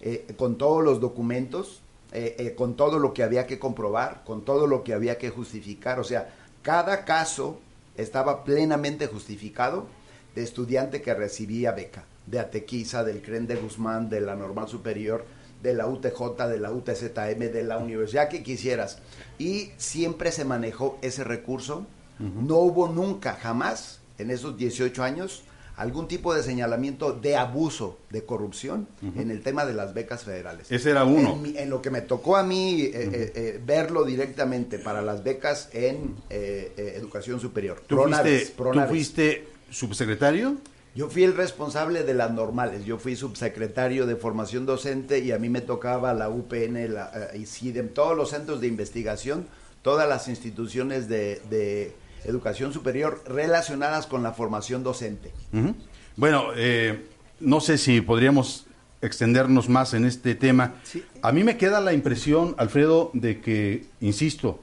[0.00, 1.80] eh, con todos los documentos,
[2.12, 5.30] eh, eh, con todo lo que había que comprobar, con todo lo que había que
[5.30, 5.98] justificar.
[6.00, 7.60] O sea, cada caso
[7.96, 9.86] estaba plenamente justificado
[10.34, 15.24] de estudiante que recibía beca, de Atequiza, del CREN de Guzmán, de la Normal Superior,
[15.62, 18.98] de la UTJ, de la UTZM, de la universidad que quisieras.
[19.38, 21.86] Y siempre se manejó ese recurso
[22.20, 22.46] Uh -huh.
[22.46, 25.42] No hubo nunca, jamás, en esos 18 años,
[25.76, 29.20] algún tipo de señalamiento de abuso, de corrupción uh -huh.
[29.22, 30.70] en el tema de las becas federales.
[30.70, 31.38] Ese era uno.
[31.44, 33.14] En, en lo que me tocó a mí eh, uh -huh.
[33.14, 37.80] eh, eh, verlo directamente para las becas en educación superior.
[37.86, 38.88] ¿Tú, Pronaves, fuiste, Pronaves.
[38.88, 40.56] ¿Tú fuiste subsecretario?
[40.98, 45.38] Yo fui el responsable de las normales, yo fui subsecretario de formación docente y a
[45.38, 49.46] mí me tocaba la UPN, la ICIDEM, todos los centros de investigación,
[49.82, 55.30] todas las instituciones de, de educación superior relacionadas con la formación docente.
[55.52, 55.74] Uh -huh.
[56.16, 57.06] Bueno, eh,
[57.38, 58.66] no sé si podríamos
[59.00, 60.74] extendernos más en este tema.
[60.82, 61.04] Sí.
[61.22, 64.58] A mí me queda la impresión, Alfredo, de que, insisto,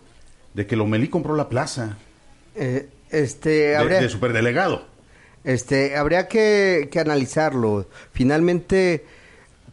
[0.54, 1.98] de que Lomelí compró la plaza.
[2.56, 4.95] Eh, este, habría, de, de superdelegado.
[5.46, 7.88] Este, habría que, que analizarlo.
[8.12, 9.06] Finalmente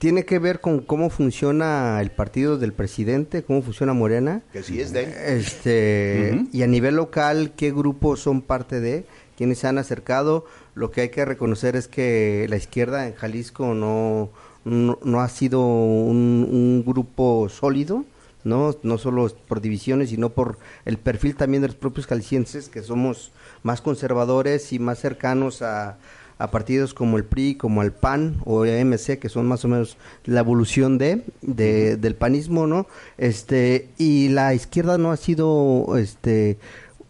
[0.03, 4.43] tiene que ver con cómo funciona el partido del presidente, cómo funciona Morena.
[4.53, 5.13] Que sí es de él.
[5.39, 6.49] Este, uh -huh.
[6.53, 9.07] Y a nivel local, qué grupos son parte de,
[9.37, 10.45] quienes se han acercado.
[10.75, 14.31] Lo que hay que reconocer es que la izquierda en Jalisco no,
[14.65, 18.05] no, no ha sido un, un, grupo sólido.
[18.43, 18.75] ¿no?
[18.83, 23.31] No solo por divisiones, sino por el perfil también de los propios jaliscienses, que somos
[23.63, 25.97] más conservadores y más cercanos a,
[26.43, 29.69] a partidos como el PRI, como el PAN o el MC, que son más o
[29.69, 32.87] menos la evolución de, de del panismo, ¿no?
[33.17, 36.59] Este, y la izquierda no ha sido, este,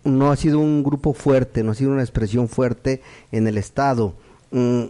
[0.05, 4.12] no ha sido un grupo fuerte, no ha sido una expresión fuerte en el Estado.
[4.51, 4.85] Mm,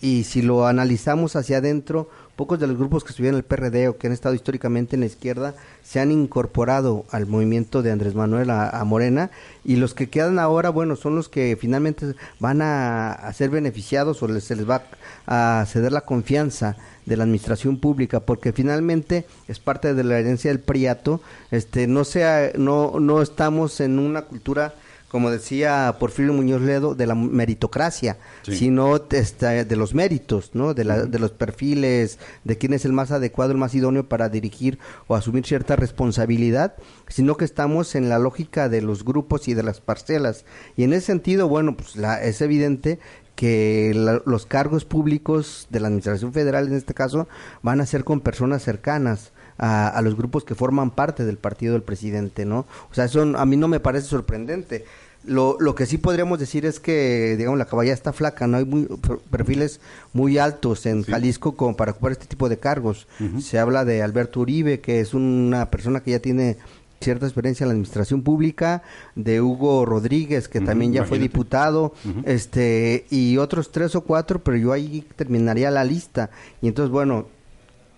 [0.00, 3.88] y si lo analizamos hacia adentro, pocos de los grupos que estuvieron en el PRD
[3.88, 8.14] o que han estado históricamente en la izquierda se han incorporado al movimiento de Andrés
[8.14, 9.32] Manuel a, Morena
[9.64, 14.40] y los que quedan ahora, bueno, son los que finalmente van a, ser beneficiados o
[14.40, 14.84] se les va
[15.26, 20.52] a ceder la confianza de la administración pública porque finalmente es parte de la herencia
[20.52, 21.20] del priato
[21.50, 24.74] este no sea no no estamos en una cultura
[25.08, 30.74] como decía Porfirio Muñoz Ledo, de la meritocracia, sino este, de los méritos, ¿no?
[30.74, 34.28] De, la, de los perfiles, de quién es el más adecuado, el más idóneo para
[34.28, 36.74] dirigir o asumir cierta responsabilidad,
[37.08, 40.44] sino que estamos en la lógica de los grupos y de las parcelas.
[40.76, 42.98] Y en ese sentido, bueno, pues la, es evidente
[43.34, 43.92] que
[44.26, 47.28] los cargos públicos de la Administración Federal, en este caso,
[47.62, 51.82] van a ser con personas cercanas a, los grupos que forman parte del partido del
[51.82, 52.60] presidente, ¿no?
[52.90, 54.84] O sea, eso a mí no me parece sorprendente.
[55.24, 58.56] Lo, lo que sí podríamos decir es que, digamos, la caballa está flaca, ¿no?
[58.56, 58.88] Hay muy,
[59.30, 59.80] perfiles
[60.12, 63.08] muy altos en Jalisco como para ocupar este tipo de cargos.
[63.40, 66.56] Se habla de Alberto Uribe, que es una persona que ya tiene
[67.00, 68.82] cierta experiencia en la administración pública,
[69.14, 71.94] de Hugo Rodríguez, que también ya fue diputado,
[72.24, 76.30] este, y otros tres o cuatro, pero yo ahí terminaría la lista.
[76.60, 77.26] Y entonces, bueno,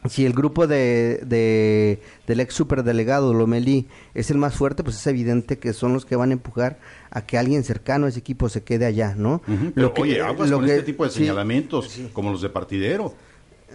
[0.09, 5.07] si el grupo de, de, del ex superdelegado Lomelí es el más fuerte, pues es
[5.07, 6.79] evidente que son los que van a empujar
[7.11, 9.43] a que alguien cercano a ese equipo se quede allá, ¿no?
[9.75, 13.15] lo que, oye, aguas con este tipo de señalamientos, como los de partidero.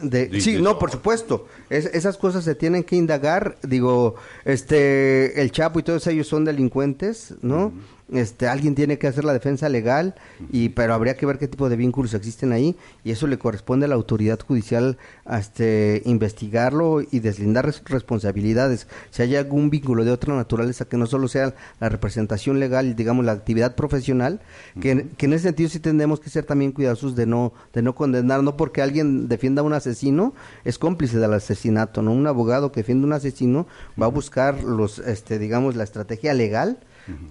[0.01, 1.47] De, sí, no, por supuesto.
[1.69, 3.57] esas cosas se tienen que indagar.
[3.63, 7.71] Digo, este, el Chapo y todos ellos son delincuentes, ¿no?
[8.13, 10.13] Este alguien tiene que hacer la defensa legal
[10.51, 13.85] y pero habría que ver qué tipo de vínculos existen ahí y eso le corresponde
[13.85, 14.97] a la autoridad judicial
[15.29, 18.87] este investigarlo y deslindar responsabilidades.
[19.09, 23.25] Si hay algún vínculo de otra naturaleza que no solo sea la representación legal digamos
[23.25, 24.39] la actividad profesional
[24.79, 28.43] que, en ese sentido sí tendremos que ser también cuidadosos de no de no condenar
[28.43, 32.81] no porque alguien defienda a un asesino es cómplice del asesinato no un abogado que
[32.81, 33.65] defiende a un asesino
[33.99, 36.77] va a buscar los este digamos la estrategia legal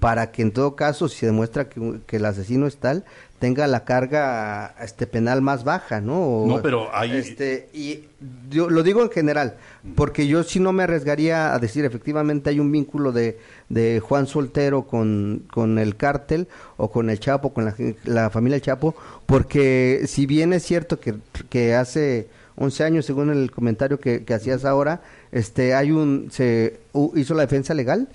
[0.01, 3.05] para que en todo caso, si se demuestra que, el asesino es tal,
[3.39, 6.45] tenga la carga este penal más baja, ¿no?
[6.47, 7.13] no, pero hay...
[7.13, 8.05] Este, y
[8.49, 9.57] yo lo digo en general,
[9.97, 14.27] porque yo sí no me arriesgaría a decir efectivamente hay un vínculo de, de Juan
[14.27, 18.95] Soltero con, con el cártel o con el Chapo, con la, la familia Chapo,
[19.27, 21.17] porque si bien es cierto que,
[21.51, 25.03] que hace 11 años, según el comentario que, que hacías ahora,
[25.35, 26.79] este hay un se
[27.17, 28.09] hizo la defensa legal.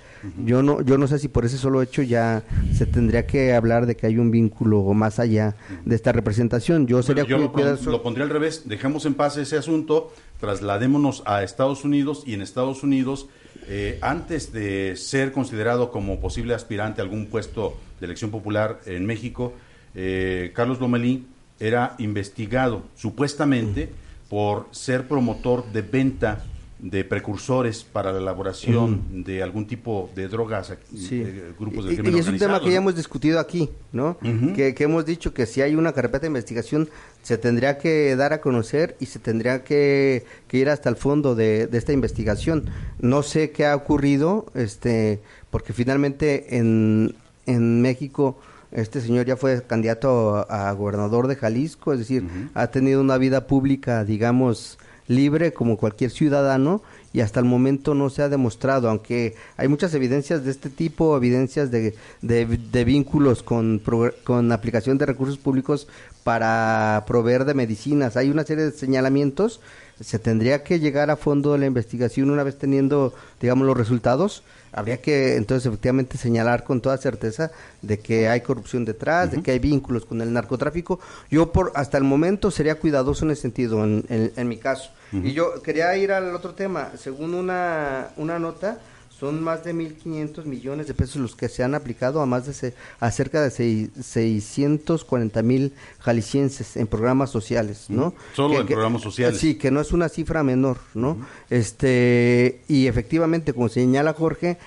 [0.46, 3.86] Yo no yo no sé si por ese solo hecho ya se tendría que hablar
[3.88, 6.88] de que hay un vínculo más allá de esta representación.
[6.88, 8.70] Yo sería yo lo, pondría al revés.
[8.70, 13.28] Dejemos en paz ese asunto trasladémonos a Estados Unidos y en Estados Unidos
[13.68, 19.06] eh, antes de ser considerado como posible aspirante a algún puesto de elección popular en
[19.06, 19.52] México
[19.94, 21.26] eh, Carlos Lomelí
[21.60, 23.90] era investigado supuestamente
[24.30, 26.46] por ser promotor de venta
[26.80, 31.24] de precursores para la elaboración de algún tipo de drogas, sí.
[31.60, 34.18] grupos de crimen y, y es un tema que ya hemos discutido aquí, ¿no?
[34.20, 36.90] que, hemos dicho que si hay una carpeta de investigación
[37.22, 41.70] se tendría que dar a conocer y se tendría que, ir hasta el fondo de,
[41.74, 42.70] esta investigación.
[43.00, 45.20] No sé qué ha ocurrido, este,
[45.52, 47.14] porque finalmente en,
[47.46, 48.38] en México
[48.72, 53.48] este señor ya fue candidato a, gobernador de Jalisco, es decir, ha tenido una vida
[53.48, 54.78] pública, digamos,
[55.10, 59.94] libre como cualquier ciudadano y hasta el momento no se ha demostrado, aunque hay muchas
[59.96, 63.82] evidencias de este tipo, evidencias de, de, vínculos con,
[64.24, 65.88] con aplicación de recursos públicos
[66.24, 68.16] para proveer de medicinas.
[68.16, 69.60] Hay una serie de señalamientos,
[70.00, 74.44] se tendría que llegar a fondo de la investigación una vez teniendo, digamos, los resultados
[74.72, 79.52] habría que entonces efectivamente señalar con toda certeza de que hay corrupción detrás, de que
[79.52, 81.00] hay vínculos con el narcotráfico.
[81.30, 84.92] Yo por hasta el momento sería cuidadoso en ese sentido, en, en, mi caso.
[85.12, 86.92] Y yo quería ir al otro tema.
[86.98, 88.80] Según una, una nota,
[89.20, 92.74] son más de 1.500 millones de pesos los que se han aplicado a más de
[93.02, 98.14] a cerca de 640 mil jaliscienses en programas sociales, ¿no?
[98.34, 99.38] Solo en programas sociales.
[99.38, 101.18] Sí, que no es una cifra menor, ¿no?
[101.50, 104.58] Este y efectivamente, como señala Jorge,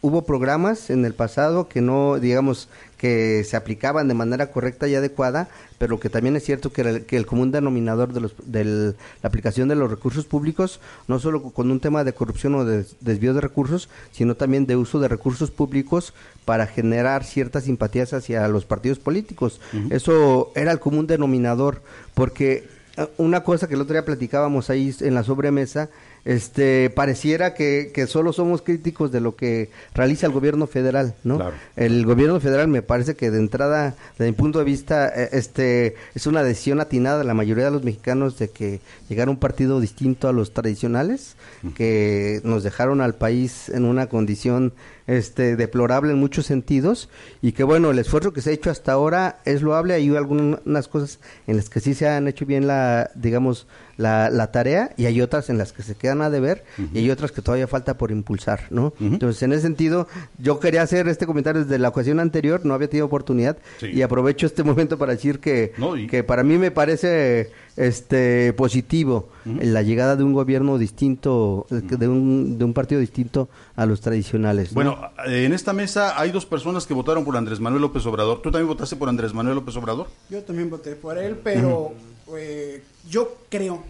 [0.00, 4.94] hubo programas en el pasado que no, digamos, que se aplicaban de manera correcta y
[4.94, 8.64] adecuada, pero que también es cierto que el, que el común denominador de, los, de
[8.64, 12.86] la aplicación de los recursos públicos, no solo con un tema de corrupción o de
[13.00, 18.46] desvío de recursos, sino también de uso de recursos públicos para generar ciertas simpatías hacia
[18.48, 19.60] los partidos políticos.
[19.90, 21.82] Eso era el común denominador,
[22.14, 25.90] porque eh, una cosa que el otro día platicábamos ahí en la sobremesa
[26.26, 31.38] este pareciera que, que, solo somos críticos de lo que realiza el gobierno federal, ¿no?
[31.76, 35.94] El gobierno federal me parece que de entrada, desde mi punto de vista, eh, este
[36.16, 39.78] es una decisión atinada de la mayoría de los mexicanos de que llegara un partido
[39.78, 41.36] distinto a los tradicionales,
[41.76, 44.72] que nos dejaron al país en una condición
[45.06, 47.08] este deplorable en muchos sentidos
[47.40, 49.94] y que bueno el esfuerzo que se ha hecho hasta ahora es loable.
[49.94, 54.50] Hay algunas cosas en las que sí se han hecho bien la digamos la, la
[54.52, 57.42] tarea y hay otras en las que se quedan a deber y hay otras que
[57.42, 60.06] todavía falta por impulsar no entonces en ese sentido
[60.38, 64.46] yo quería hacer este comentario desde la ocasión anterior no había tenido oportunidad y aprovecho
[64.46, 65.72] este momento para decir que
[66.10, 72.58] que para mí me parece este positivo la llegada de un gobierno distinto de un,
[72.58, 76.94] de un partido distinto a los tradicionales bueno en esta mesa hay dos personas que
[76.94, 78.40] votaron por Andrés Manuel López Obrador.
[78.42, 81.92] Tú también votaste por Andrés Manuel López Obrador yo también voté por él pero
[82.36, 83.82] eh, yo creo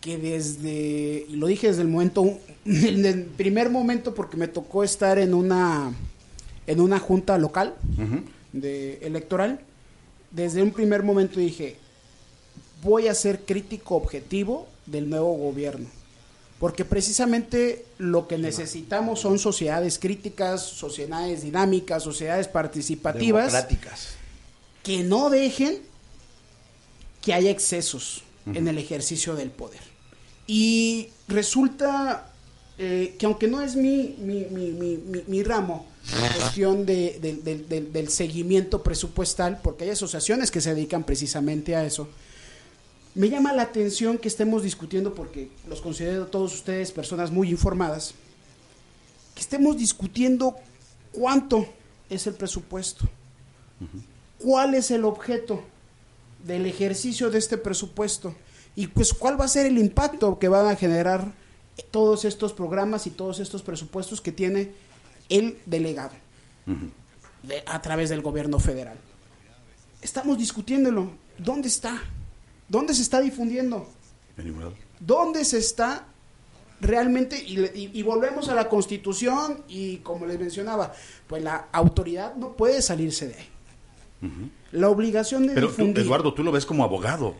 [0.00, 2.24] que desde y lo dije desde el momento
[2.66, 5.92] en el primer momento porque me tocó estar en una
[6.66, 7.74] en una junta local
[8.52, 9.60] de electoral
[10.30, 11.78] desde un primer momento dije
[12.82, 15.86] voy a ser crítico objetivo del nuevo gobierno.
[16.58, 23.52] Porque precisamente lo que necesitamos son sociedades críticas, sociedades dinámicas, sociedades participativas.
[23.52, 24.08] Democráticas.
[24.82, 25.78] Que no dejen
[27.22, 29.80] que haya excesos en el ejercicio del poder.
[30.46, 32.32] Y resulta
[32.78, 35.86] eh, que aunque no es mi, mi, mi, mi ramo,
[36.20, 37.18] la cuestión de,
[37.92, 42.08] del seguimiento presupuestal, porque hay asociaciones que se dedican precisamente a eso,
[43.14, 48.14] me llama la atención que estemos discutiendo, porque los considero todos ustedes personas muy informadas,
[49.34, 50.56] que estemos discutiendo
[51.12, 51.66] cuánto
[52.10, 53.08] es el presupuesto,
[54.38, 55.62] cuál es el objeto
[56.44, 58.34] del ejercicio de este presupuesto
[58.76, 61.32] y pues cuál va a ser el impacto que van a generar
[61.90, 64.72] todos estos programas y todos estos presupuestos que tiene
[65.28, 66.12] el delegado
[67.66, 68.96] a través del gobierno federal.
[70.00, 71.10] Estamos discutiéndolo.
[71.38, 72.00] ¿Dónde está?
[72.68, 73.88] ¿Dónde se está difundiendo?
[75.00, 76.06] ¿Dónde se está
[76.80, 77.42] realmente?
[77.44, 80.92] Y, volvemos a la constitución y como les mencionaba,
[81.26, 83.48] pues la autoridad no puede salirse de ahí.
[84.72, 87.34] La obligación de Pero Eduardo, tú lo ves como abogado.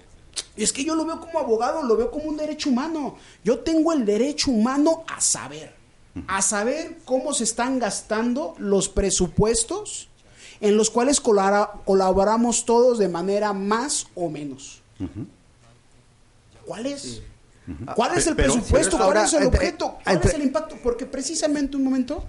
[0.57, 3.17] Es que yo lo veo como abogado, lo veo como un derecho humano.
[3.45, 5.75] Yo tengo el derecho humano a saber,
[6.27, 10.09] a saber cómo se están gastando los presupuestos
[10.61, 14.78] en los cuales colaboramos todos de manera más o menos.
[16.67, 17.23] ¿Cuál es?
[17.95, 18.97] ¿Cuál es el presupuesto?
[18.97, 19.99] ¿Cuál es el objeto?
[20.03, 20.77] ¿Cuál es el impacto?
[20.83, 22.25] Porque precisamente un momento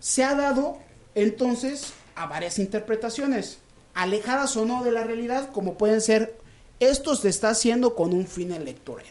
[0.00, 0.78] se ha dado
[1.14, 3.58] entonces a varias interpretaciones,
[3.94, 6.36] alejadas o no de la realidad, como pueden ser,
[6.80, 9.06] esto se está haciendo con un fin electoral.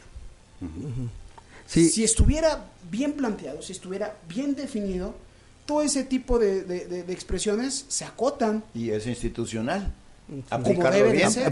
[1.65, 5.15] Si estuviera bien planteado, si estuviera bien definido,
[5.65, 8.63] todo ese tipo de expresiones se acotan.
[8.73, 9.93] Y es institucional.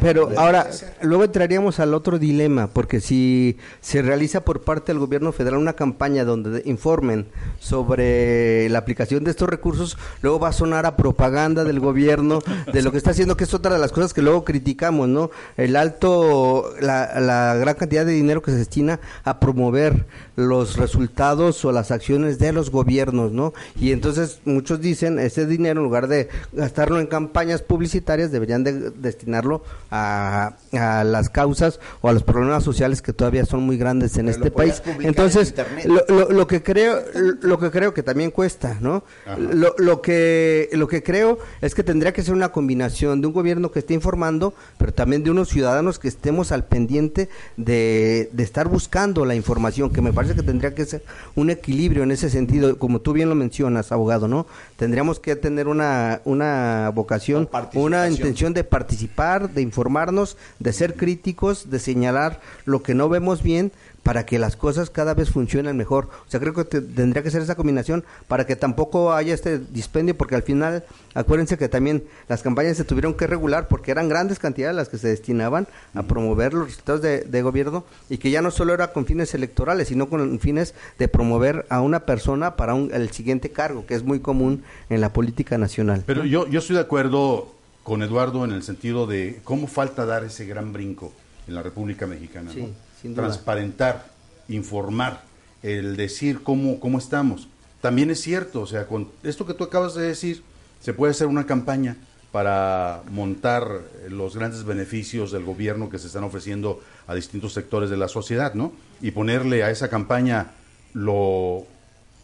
[0.02, 0.68] Pero ahora,
[1.02, 5.74] luego entraríamos al otro dilema, porque si se realiza por parte del gobierno federal una
[5.74, 7.28] campaña donde informen
[7.60, 12.40] sobre la aplicación de estos recursos, luego va a sonar a propaganda del gobierno
[12.72, 15.32] de lo que está haciendo, que es otra de las cosas que luego criticamos, ¿no?
[15.56, 20.06] El alto, la, la gran cantidad de dinero que se destina a promover
[20.36, 23.54] los resultados o las acciones de los gobiernos, ¿no?
[23.80, 28.92] Y entonces muchos dicen, ese dinero en lugar de gastarlo en campañas publicitarias, deberían de
[28.92, 34.18] destinarlo a, a las causas o a los problemas sociales que todavía son muy grandes
[34.18, 34.82] en este país.
[35.00, 35.54] Entonces,
[35.86, 37.00] lo, lo, que creo,
[37.42, 39.04] lo que creo que también cuesta, ¿no?
[39.38, 43.34] Lo, lo, que, lo que creo es que tendría que ser una combinación de un
[43.34, 48.44] gobierno que esté informando, pero también de unos ciudadanos que estemos al pendiente de, de
[48.44, 51.04] estar buscando la información, que me parece que tendría que ser
[51.36, 54.48] un equilibrio en ese sentido, como tú bien lo mencionas, abogado, ¿no?
[54.78, 61.70] Tendríamos que tener una, una vocación, una intención de participar, de informarnos, de ser críticos,
[61.70, 63.72] de señalar lo que no vemos bien,
[64.06, 66.10] para que las cosas cada vez funcionen mejor.
[66.28, 70.16] O sea, creo que tendría que ser esa combinación para que tampoco haya este dispendio,
[70.16, 70.84] porque al final,
[71.16, 75.00] acuérdense que también las campañas se tuvieron que regular porque eran grandes cantidades las que
[75.00, 79.08] se destinaban a promover los resultados de, gobierno y que ya no solo era con
[79.08, 83.96] fines electorales, sino con fines de promover a una persona para el siguiente cargo, que
[83.96, 86.04] es muy común en la política nacional.
[86.06, 87.55] Pero yo, yo estoy de acuerdo
[87.86, 91.14] con Eduardo en el sentido de cómo falta dar ese gran brinco
[91.48, 92.52] en la República Mexicana.
[92.52, 92.74] Sí
[93.14, 94.08] transparentar,
[94.48, 95.22] informar,
[95.62, 97.48] el decir cómo, cómo estamos.
[97.82, 100.44] También es cierto, o sea, con esto que tú acabas de decir,
[100.80, 101.98] se puede hacer una campaña
[102.32, 107.98] para montar los grandes beneficios del gobierno que se están ofreciendo a distintos sectores de
[107.98, 108.74] la sociedad, ¿no?
[109.02, 110.52] Y ponerle a esa campaña
[110.94, 111.66] lo,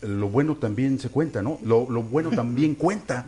[0.02, 1.60] lo bueno también se cuenta, ¿no?
[1.64, 3.26] Lo, bueno también cuenta.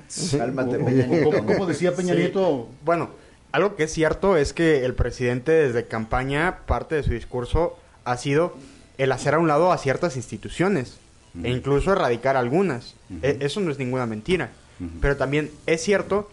[1.58, 2.68] ¿Cómo, decía Peña Nieto?
[2.84, 3.10] Bueno,
[3.52, 8.18] algo que es cierto es que el presidente desde campaña, parte de su discurso ha
[8.18, 8.56] sido
[8.98, 10.98] el hacer a un lado a ciertas instituciones
[11.44, 12.96] e incluso erradicar algunas.
[13.22, 14.52] E, eso no es ninguna mentira.
[15.02, 16.30] Pero también es cierto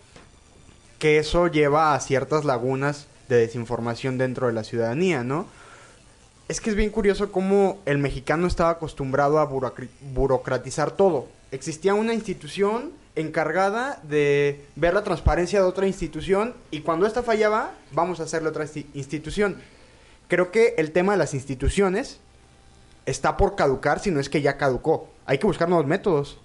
[0.99, 5.47] que eso lleva a ciertas lagunas de desinformación dentro de la ciudadanía, ¿no?
[6.51, 11.29] Es que es bien curioso cómo el mexicano estaba acostumbrado a burocratizar todo.
[11.53, 17.71] Existía una institución encargada de ver la transparencia de otra institución y cuando esta fallaba,
[17.93, 19.59] vamos a hacerle otra institución.
[20.27, 22.19] Creo que el tema de las instituciones
[23.07, 25.09] está por caducar, si no es que ya caducó.
[25.27, 26.41] Hay que buscar nuevos métodos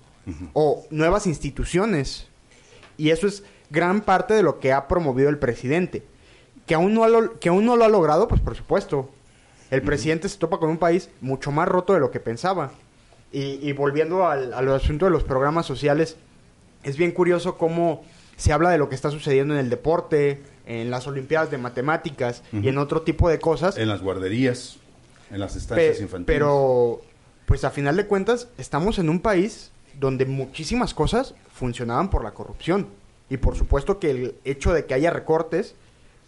[0.53, 2.27] o nuevas instituciones.
[2.95, 3.41] Y eso es
[3.71, 6.03] gran parte de lo que ha promovido el presidente.
[6.67, 9.09] Que aún no, lo, que aún no lo ha logrado, pues por supuesto.
[9.71, 12.71] El presidente se topa con un país mucho más roto de lo que pensaba.
[13.31, 16.15] Y, volviendo al, al asunto de los programas sociales,
[16.83, 18.03] es bien curioso cómo
[18.37, 22.43] se habla de lo que está sucediendo en el deporte, en las Olimpiadas de Matemáticas
[22.51, 23.77] y en otro tipo de cosas.
[23.77, 24.77] En las guarderías,
[25.31, 26.27] en las estancias infantiles.
[26.27, 27.01] Pero,
[27.45, 32.31] pues a final de cuentas, estamos en un país donde muchísimas cosas funcionaban por la
[32.31, 32.87] corrupción.
[33.29, 35.75] Y por supuesto que el hecho de que haya recortes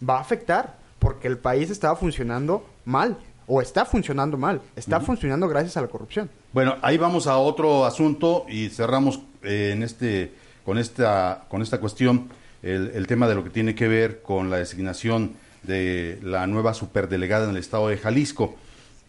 [0.06, 3.18] va a afectar, porque el país estaba funcionando mal,
[3.48, 6.30] o está funcionando mal, está funcionando gracias a la corrupción.
[6.52, 10.32] Bueno, ahí vamos a otro asunto y cerramos eh, en este
[10.68, 12.28] con esta, con esta cuestión
[12.62, 15.32] el, tema de lo que tiene que ver con la designación
[15.62, 18.54] de la nueva superdelegada en el estado de Jalisco.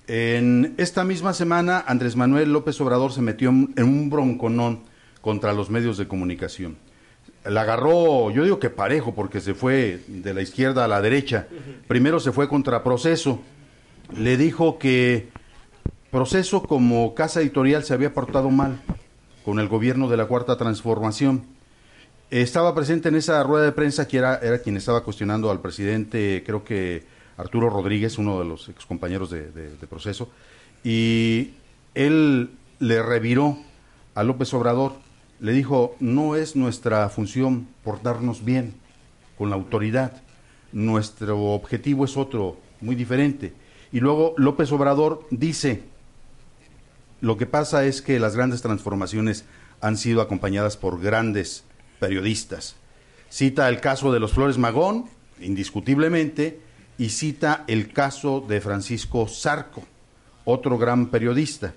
[0.08, 4.84] En esta misma semana, Andrés Manuel López Obrador se metió en un bronconón
[5.20, 6.78] contra los medios de comunicación.
[7.44, 11.48] La agarró, yo digo que parejo, porque se fue de la izquierda a la derecha.
[11.90, 13.42] Primero se fue contra Proceso.
[14.16, 15.30] Le dijo que
[16.12, 18.82] Proceso como casa editorial se había portado mal
[19.46, 21.44] con el gobierno de la Cuarta Transformación.
[22.32, 26.42] Estaba presente en esa rueda de prensa que era, era quien estaba cuestionando al presidente,
[26.44, 27.04] creo que
[27.38, 30.32] Arturo Rodríguez, uno de los excompañeros de, de, proceso,
[30.84, 31.52] y
[31.94, 32.50] él
[32.80, 33.60] le reviró
[34.16, 34.94] a López Obrador,
[35.40, 38.74] le dijo, no es nuestra función portarnos bien
[39.38, 40.24] con la autoridad,
[40.72, 43.54] nuestro objetivo es otro, muy diferente.
[43.92, 45.84] Y luego López Obrador dice,
[47.22, 49.46] lo que pasa es que las grandes transformaciones
[49.82, 51.64] han sido acompañadas por grandes
[52.00, 52.76] periodistas.
[53.30, 55.06] Cita el caso de los Flores Magón,
[55.40, 56.60] indiscutiblemente,
[56.98, 59.84] y cita el caso de Francisco Zarco,
[60.46, 61.74] otro gran periodista,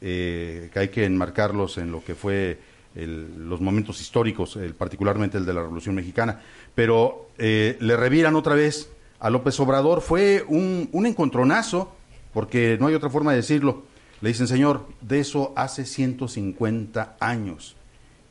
[0.00, 2.58] eh, que hay que enmarcarlos en lo que fue
[2.94, 6.42] los momentos históricos, particularmente el de la Revolución Mexicana.
[6.74, 8.90] Pero eh, le reviran otra vez
[9.22, 10.02] a López Obrador.
[10.02, 11.90] Fue un, un encontronazo,
[12.34, 13.84] porque no hay otra forma de decirlo
[14.22, 17.74] le dicen, Señor, de eso hace 150 años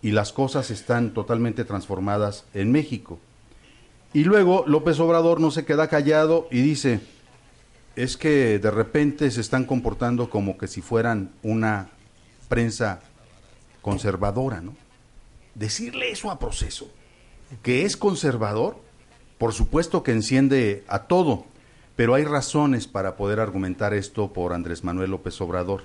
[0.01, 3.19] y las cosas están totalmente transformadas en México.
[4.13, 7.01] Y luego López Obrador no se queda callado y dice,
[7.97, 11.89] es que de repente se están comportando como que si fueran una
[12.47, 13.01] prensa
[13.81, 14.75] conservadora, ¿no?
[15.55, 16.89] Decirle eso a proceso,
[17.61, 18.77] que es conservador,
[19.41, 21.45] por supuesto que enciende a todo,
[21.95, 25.81] pero hay razones para poder argumentar esto por Andrés Manuel López Obrador.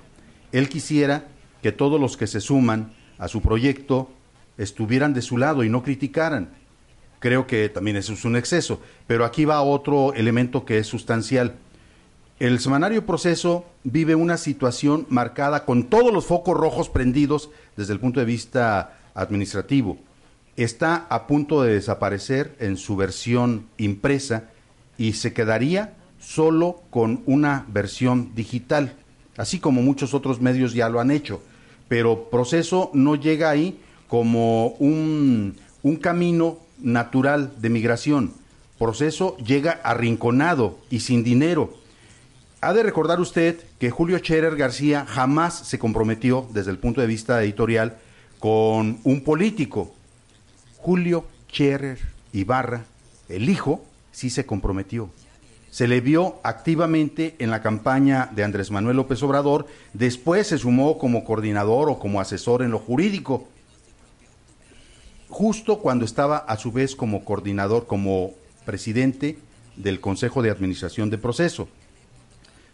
[0.51, 1.25] Él quisiera
[1.63, 4.11] que todos los que se suman a su proyecto
[4.59, 6.51] estuvieran de su lado y no criticaran.
[7.17, 11.55] Creo que también eso es un exceso, pero aquí va otro elemento que es sustancial.
[12.37, 17.99] El semanario proceso vive una situación marcada con todos los focos rojos prendidos desde el
[17.99, 19.97] punto de vista administrativo.
[20.57, 24.49] Está a punto de desaparecer en su versión impresa
[24.97, 28.95] y se quedaría solo con una versión digital,
[29.37, 31.41] así como muchos otros medios ya lo han hecho.
[31.87, 38.33] Pero proceso no llega ahí como un, un camino natural de migración.
[38.79, 41.73] Proceso llega arrinconado y sin dinero.
[42.61, 47.07] ha de recordar usted que Julio Scherer García jamás se comprometió desde el punto de
[47.07, 47.97] vista editorial
[48.39, 49.93] con un político.
[50.87, 51.99] Julio Scherer
[52.31, 52.85] Ibarra,
[53.27, 53.83] el hijo,
[54.13, 55.09] sí se comprometió.
[55.69, 60.97] Se le vio activamente en la campaña de Andrés Manuel López Obrador, después se sumó
[60.97, 63.49] como coordinador o como asesor en lo jurídico,
[65.27, 68.31] justo cuando estaba a su vez como coordinador, como
[68.65, 69.37] presidente
[69.75, 71.67] del Consejo de Administración de Proceso.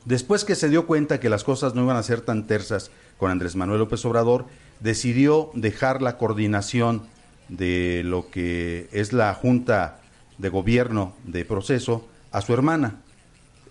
[0.06, 3.32] Después que se dio cuenta que las cosas no iban a ser tan tersas con
[3.32, 4.46] Andrés Manuel López Obrador,
[4.82, 7.12] decidió dejar la coordinación
[7.50, 10.00] de lo que es la Junta
[10.38, 13.02] de Gobierno de Proceso a su hermana,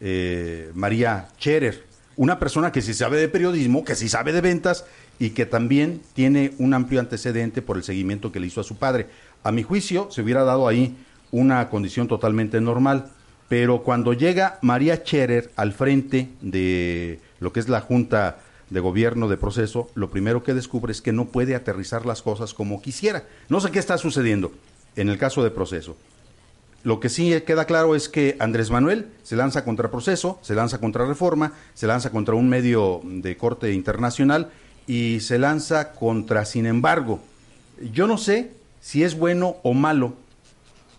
[0.00, 1.84] eh, María Cherer,
[2.16, 4.84] una persona que sí sabe de periodismo, que sí sabe de ventas
[5.18, 8.76] y que también tiene un amplio antecedente por el seguimiento que le hizo a su
[8.76, 9.06] padre.
[9.42, 10.96] A mi juicio, se hubiera dado ahí
[11.30, 13.10] una condición totalmente normal
[13.52, 18.38] pero cuando llega María Cherer al frente de lo que es la Junta
[18.72, 22.54] de Gobierno de Proceso, lo primero que descubre es que no puede aterrizar las cosas
[22.54, 23.24] como quisiera.
[23.48, 24.52] No sé qué está sucediendo
[24.96, 25.96] en el caso de Proceso.
[26.82, 30.78] Lo que sí queda claro es que Andrés Manuel se lanza contra Proceso, se lanza
[30.78, 34.50] contra Reforma, se lanza contra un medio de corte internacional
[34.86, 37.20] y se lanza contra, sin embargo,
[37.92, 40.14] yo no sé si es bueno o malo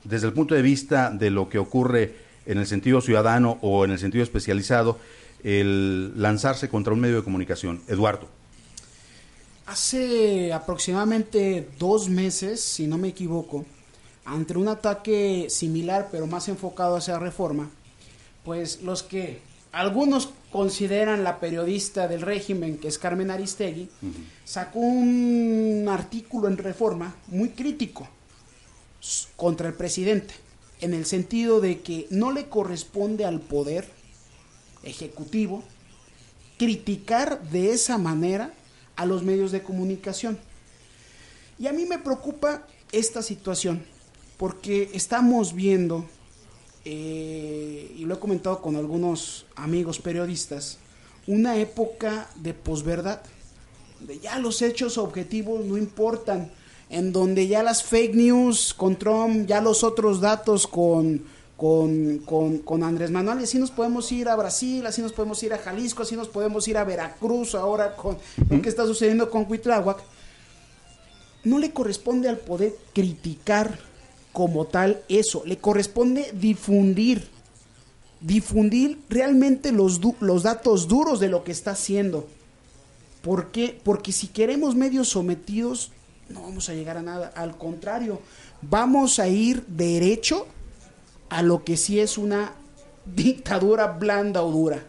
[0.03, 2.15] desde el punto de vista de lo que ocurre
[2.45, 4.99] en el sentido ciudadano o en el sentido especializado,
[5.43, 7.81] el lanzarse contra un medio de comunicación.
[7.87, 8.27] Eduardo.
[9.65, 13.65] Hace aproximadamente dos meses, si no me equivoco,
[14.25, 17.69] ante un ataque similar pero más enfocado hacia reforma,
[18.43, 19.41] pues los que
[19.71, 23.89] algunos consideran la periodista del régimen, que es Carmen Aristegui,
[24.45, 28.07] sacó un artículo en reforma muy crítico
[29.35, 30.35] contra el presidente
[30.79, 33.87] en el sentido de que no le corresponde al poder
[34.83, 35.63] ejecutivo
[36.57, 38.53] criticar de esa manera
[38.95, 40.37] a los medios de comunicación.
[41.59, 43.83] Y a mí me preocupa esta situación,
[44.37, 46.05] porque estamos viendo,
[46.85, 50.77] eh, y lo he comentado con algunos amigos periodistas,
[51.27, 53.21] una época de posverdad,
[54.01, 56.51] de ya los hechos objetivos no importan,
[56.89, 61.23] en donde ya las fake news con Trump, ya los otros datos con,
[61.63, 65.53] con, con, Andrés Manuel, y así nos podemos ir a Brasil, así nos podemos ir
[65.53, 68.17] a Jalisco, así nos podemos ir a Veracruz ahora con
[68.49, 70.03] lo que está sucediendo con Cuitláhuac.
[71.45, 73.79] No le corresponde al poder criticar
[74.33, 77.29] como tal eso, le corresponde difundir,
[78.19, 82.27] difundir realmente los, los datos duros de lo que está haciendo.
[83.21, 83.79] ¿Por qué?
[83.85, 85.93] Porque si queremos medios sometidos,
[86.27, 87.31] no vamos a llegar a nada.
[87.37, 88.19] Al contrario,
[88.61, 90.45] vamos a ir derecho
[91.33, 92.53] a lo que sí es una
[93.05, 94.83] dictadura blanda o dura.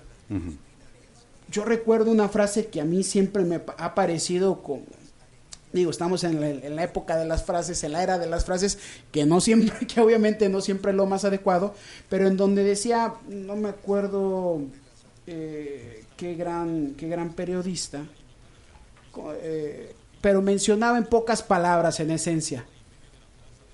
[1.50, 4.84] Yo recuerdo una frase que a mí siempre me ha parecido como,
[5.72, 8.78] digo, estamos en la, época de las frases, en la era de las frases,
[9.10, 11.74] que no siempre, que obviamente no siempre es lo más adecuado,
[12.10, 14.60] pero en donde decía, no me acuerdo
[15.26, 18.04] eh, qué gran, qué gran periodista,
[19.40, 22.66] eh, pero mencionaba en pocas palabras en esencia.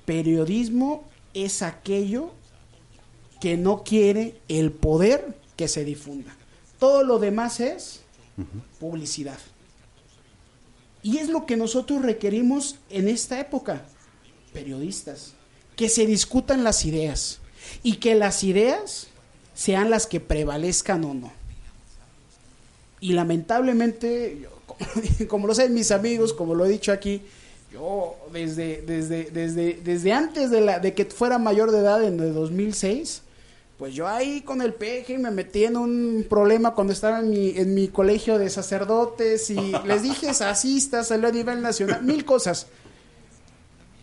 [0.04, 2.32] Periodismo es aquello
[3.40, 6.36] que no quiere el poder que se difunda.
[6.78, 8.00] Todo lo demás es
[8.78, 9.38] publicidad.
[11.02, 13.82] Y es lo que nosotros requerimos en esta época,
[14.52, 15.34] periodistas,
[15.76, 17.38] que se discutan las ideas
[17.82, 19.08] y que las ideas
[19.54, 21.32] sean las que prevalezcan o no.
[23.00, 24.46] Y lamentablemente,
[25.28, 27.22] como lo saben mis amigos, como lo he dicho aquí,
[27.72, 32.20] yo desde, desde, desde, desde antes de, la, de que fuera mayor de edad, en
[32.20, 33.22] el 2006,
[33.80, 37.48] pues yo ahí con el peje me metí en un problema cuando estaba en mi,
[37.56, 42.66] en mi colegio de sacerdotes y les dije asistas, salió a nivel nacional, mil cosas.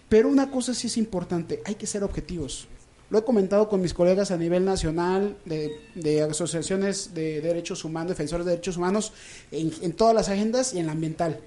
[0.09, 2.67] Pero una cosa sí es importante, hay que ser objetivos.
[3.11, 8.47] Lo he comentado con mis colegas a nivel nacional de, asociaciones de derechos humanos, defensores
[8.47, 9.13] de derechos humanos,
[9.51, 11.39] en, todas las agendas y en la ambiental.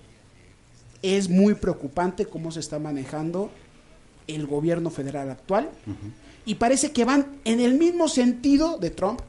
[1.02, 3.50] Es muy preocupante cómo se está manejando
[4.28, 5.68] el gobierno federal actual
[6.44, 9.20] y parece que van en el mismo sentido de Trump,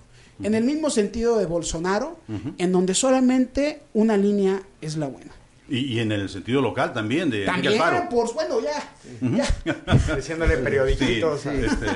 [0.44, 2.20] en el mismo sentido de Bolsonaro,
[2.58, 5.32] en donde solamente una línea es la buena.
[5.72, 8.84] Y, en el sentido local también, de También, por bueno, ya.
[10.18, 11.46] Diciéndole periodiquitos.
[11.46, 11.88] este...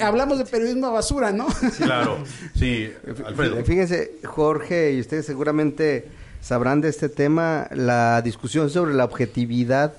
[0.00, 1.48] hablamos de periodismo basura, ¿no?
[1.78, 2.18] claro,
[2.54, 2.90] sí,
[3.26, 3.64] Alfredo.
[3.64, 6.06] Fíjense, Jorge, y ustedes seguramente
[6.40, 9.94] sabrán de este tema, la discusión sobre la objetividad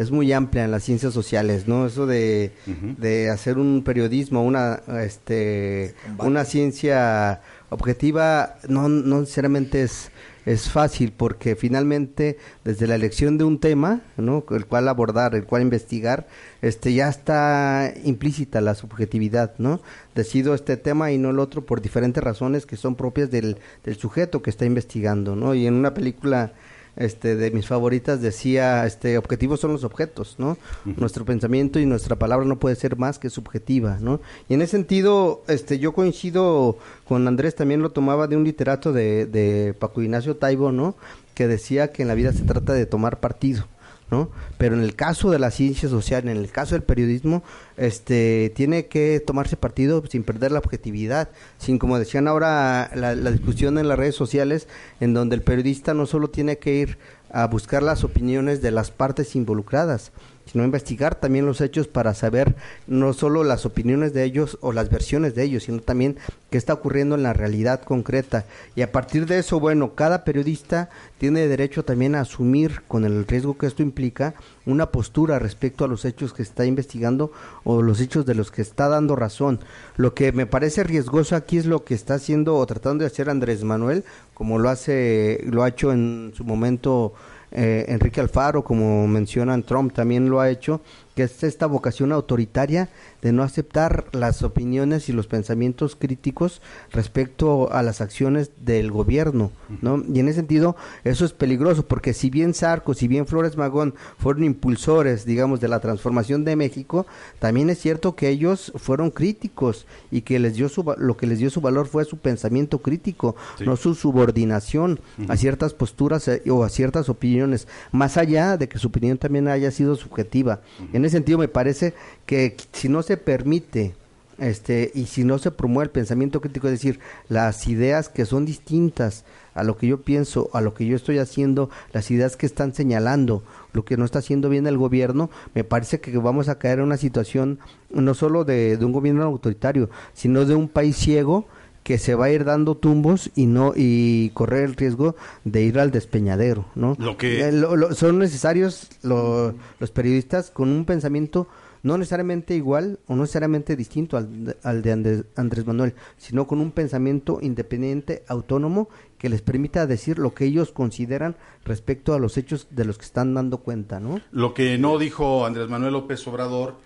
[0.00, 1.86] es muy amplia en las ciencias sociales, ¿no?
[1.86, 2.52] Eso de,
[2.98, 10.10] de hacer un periodismo, una, este, una ciencia objetiva no, no necesariamente es,
[10.46, 14.42] es fácil porque finalmente desde la elección de un tema, ¿no?
[14.50, 16.26] el cual abordar, el cual investigar,
[16.62, 19.82] este ya está implícita la subjetividad, ¿no?
[20.14, 23.96] Decido este tema y no el otro por diferentes razones que son propias del, del
[23.96, 25.54] sujeto que está investigando, ¿no?
[25.54, 26.52] Y en una película
[26.96, 30.58] este, de mis favoritas decía, este, objetivos son los objetos, ¿no?
[30.84, 34.20] Nuestro pensamiento y nuestra palabra no puede ser más que subjetiva, ¿no?
[34.48, 38.92] Y en ese sentido, este, yo coincido con Andrés, también lo tomaba de un literato
[38.92, 40.94] de, de Paco Ignacio Taibo, ¿no?
[41.34, 43.66] Que decía que en la vida se trata de tomar partido.
[44.10, 44.30] ¿No?
[44.58, 47.42] Pero en el caso de la ciencia social, en el caso del periodismo,
[47.76, 53.30] este, tiene que tomarse partido sin perder la objetividad, sin como decían ahora la, la
[53.30, 54.68] discusión en las redes sociales,
[55.00, 56.98] en donde el periodista no solo tiene que ir
[57.32, 60.12] a buscar las opiniones de las partes involucradas,
[60.50, 64.90] sino investigar también los hechos para saber no solo las opiniones de ellos o las
[64.90, 66.16] versiones de ellos, sino también
[66.50, 68.44] qué está ocurriendo en la realidad concreta.
[68.74, 73.26] Y a partir de eso, bueno, cada periodista tiene derecho también a asumir, con el
[73.26, 74.34] riesgo que esto implica,
[74.66, 77.32] una postura respecto a los hechos que está investigando
[77.64, 79.60] o los hechos de los que está dando razón.
[79.96, 83.30] Lo que me parece riesgoso aquí es lo que está haciendo o tratando de hacer
[83.30, 87.14] Andrés Manuel, como lo hace, lo ha hecho en su momento
[87.52, 90.80] eh, Enrique Alfaro, como mencionan Trump, también lo ha hecho,
[91.20, 92.88] que es esta vocación autoritaria
[93.20, 96.62] de no aceptar las opiniones y los pensamientos críticos
[96.92, 99.52] respecto a las acciones del gobierno,
[99.82, 100.02] ¿no?
[100.10, 103.94] Y en ese sentido, eso es peligroso, porque si bien Sarco, si bien Flores Magón
[104.18, 107.04] fueron impulsores, digamos, de la transformación de México,
[107.38, 111.38] también es cierto que ellos fueron críticos y que les dio su, lo que les
[111.38, 113.64] dio su valor fue su pensamiento crítico, Sí.
[113.66, 118.78] no su subordinación a ciertas posturas eh, o a ciertas opiniones, más allá de que
[118.78, 120.60] su opinión también haya sido subjetiva.
[120.94, 121.94] En sentido, me parece
[122.26, 123.94] que si no se permite
[124.38, 126.98] este y si no se promueve el pensamiento crítico, es decir,
[127.28, 131.18] las ideas que son distintas a lo que yo pienso, a lo que yo estoy
[131.18, 133.42] haciendo, las ideas que están señalando
[133.72, 136.86] lo que no está haciendo bien el gobierno, me parece que vamos a caer en
[136.86, 137.58] una situación
[137.90, 141.46] no solo de un gobierno autoritario, sino de un país ciego
[141.90, 145.76] que se va a ir dando tumbos y no y correr el riesgo de ir
[145.80, 146.94] al despeñadero, ¿no?
[147.00, 151.48] Lo que- Eh, lo- lo- son necesarios lo- los periodistas con un pensamiento
[151.82, 156.46] no necesariamente igual o no necesariamente distinto al, de- al de Andrés, Andrés Manuel, sino
[156.46, 158.88] con un pensamiento independiente, autónomo,
[159.18, 161.34] que les permita decir lo que ellos consideran
[161.64, 164.20] respecto a los hechos de los que están dando cuenta, ¿no?
[164.30, 166.76] Lo que no dijo Andrés Manuel López Obrador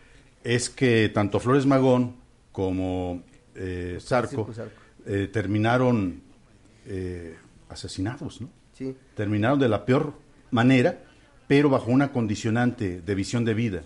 [0.44, 2.14] es que tanto Flores Magón
[2.52, 3.22] como
[3.54, 4.83] eh, Zarco Zarco.
[5.06, 6.22] Eh, terminaron
[6.86, 7.36] eh,
[7.68, 8.50] asesinados, ¿no?
[8.72, 8.94] Sí.
[9.14, 10.14] Terminaron de la peor
[10.50, 11.04] manera,
[11.46, 13.84] pero bajo una condicionante de visión de vida,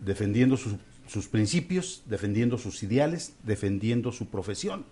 [0.00, 0.76] defendiendo sus,
[1.06, 4.84] sus principios, defendiendo sus ideales, defendiendo su profesión.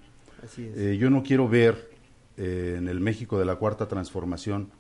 [0.45, 0.77] Así es.
[0.77, 1.91] Eh, yo no quiero ver
[2.37, 4.71] eh, en el México de la Cuarta Transformación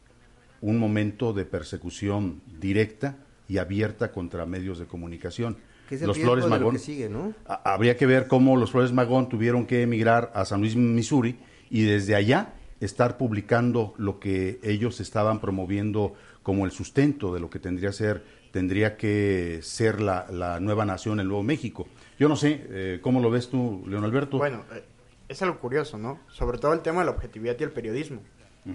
[0.60, 3.16] un momento de persecución directa
[3.48, 5.56] y abierta contra medios de comunicación.
[5.90, 7.34] Que es el los Flores lo Magón, que sigue, ¿no?
[7.46, 11.36] habría que ver cómo los Flores Magón tuvieron que emigrar a San Luis, Missouri,
[11.68, 16.14] y desde allá estar publicando lo que ellos estaban promoviendo
[16.44, 18.22] como el sustento de lo que tendría ser
[18.52, 21.86] tendría que ser la, la nueva nación, el nuevo México.
[22.18, 24.38] Yo no sé, eh, ¿cómo lo ves tú, León Alberto?
[24.38, 24.84] Bueno, eh,
[25.28, 26.20] es algo curioso, ¿no?
[26.28, 28.20] Sobre todo el tema de la objetividad y el periodismo.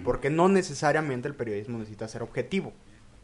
[0.02, 2.72] Porque no necesariamente el periodismo necesita ser objetivo.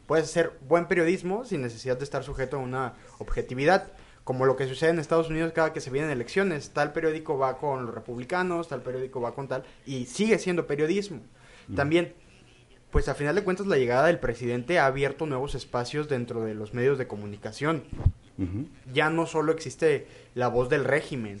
[0.07, 3.91] Puedes hacer buen periodismo sin necesidad de estar sujeto a una objetividad.
[4.23, 6.69] Como lo que sucede en Estados Unidos cada que se vienen elecciones.
[6.69, 9.63] Tal periódico va con los republicanos, tal periódico va con tal.
[9.85, 11.21] Y sigue siendo periodismo.
[11.75, 12.13] También,
[12.89, 16.53] pues a final de cuentas, la llegada del presidente ha abierto nuevos espacios dentro de
[16.53, 17.83] los medios de comunicación
[18.91, 21.39] ya no solo existe la voz del régimen,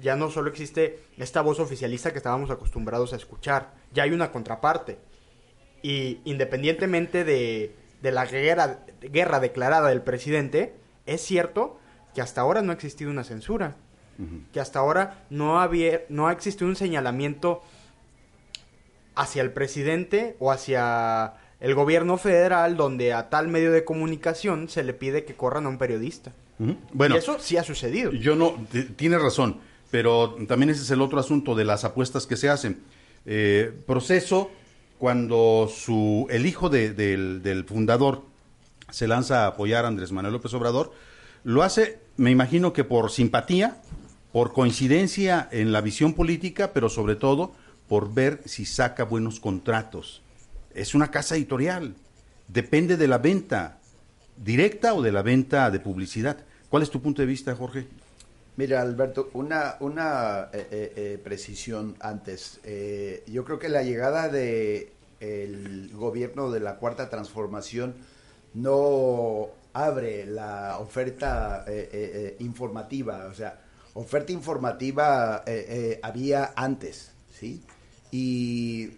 [0.00, 4.32] ya no solo existe esta voz oficialista que estábamos acostumbrados a escuchar, ya hay una
[4.32, 4.98] contraparte.
[5.82, 10.74] Y independientemente de, de la guerra, guerra declarada del presidente,
[11.06, 11.78] es cierto
[12.14, 13.76] que hasta ahora no ha existido una censura,
[14.52, 17.62] que hasta ahora no, había, no ha existido un señalamiento
[19.14, 24.82] hacia el presidente o hacia el gobierno federal donde a tal medio de comunicación se
[24.82, 26.32] le pide que corran a un periodista.
[26.92, 28.12] Bueno, y eso sí ha sucedido.
[28.12, 28.54] Yo no,
[28.96, 32.80] tienes razón, pero también ese es el otro asunto de las apuestas que se hacen.
[33.24, 34.50] Eh, proceso
[35.00, 38.22] cuando su, el hijo de- del, del fundador
[38.90, 40.92] se lanza a apoyar a Andrés Manuel López Obrador,
[41.42, 43.80] lo hace, me imagino que por simpatía,
[44.30, 47.52] por coincidencia en la visión política, pero sobre todo
[47.88, 50.20] por ver si saca buenos contratos.
[50.74, 51.94] Es una casa editorial,
[52.48, 53.78] depende de la venta
[54.36, 56.44] directa o de la venta de publicidad.
[56.68, 57.88] ¿Cuál es tu punto de vista, Jorge?
[58.56, 62.60] Mira, Alberto, una, una eh, eh, eh, precisión antes.
[63.26, 67.94] yo creo que la llegada de el gobierno de la Cuarta Transformación
[68.54, 71.64] no abre la oferta
[72.38, 73.60] informativa, o sea,
[73.94, 75.44] oferta informativa
[76.02, 77.62] había antes, ¿sí?
[78.10, 78.90] Y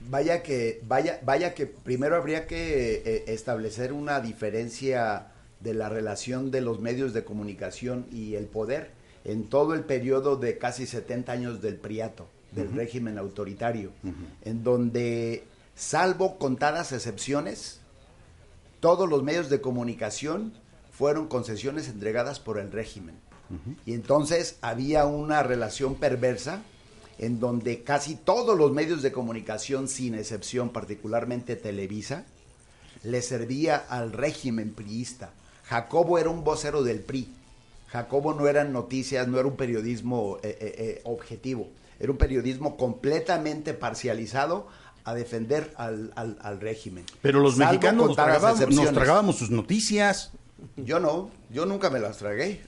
[0.00, 5.31] vaya que, vaya, vaya que primero habría que establecer una diferencia
[5.62, 8.90] de la relación de los medios de comunicación y el poder
[9.24, 13.92] en todo el periodo de casi 70 años del priato, del régimen autoritario,
[14.44, 15.44] en donde,
[15.76, 17.80] salvo contadas excepciones,
[18.80, 20.52] todos los medios de comunicación
[20.90, 23.14] fueron concesiones entregadas por el régimen.
[23.86, 26.62] Y entonces había una relación perversa
[27.18, 32.24] en donde casi todos los medios de comunicación, sin excepción, particularmente Televisa,
[33.04, 35.32] le servía al régimen priista
[35.64, 37.28] Jacobo era un vocero del PRI.
[37.92, 41.68] Jacobo no eran noticias, no era un periodismo eh, eh, eh, objetivo.
[42.00, 44.66] Era un periodismo completamente parcializado
[45.04, 47.04] a defender al, régimen.
[47.20, 48.16] Pero los mexicanos nos
[48.94, 50.30] tragábamos, sus noticias.
[50.76, 52.62] Yo no, yo nunca me las tragué.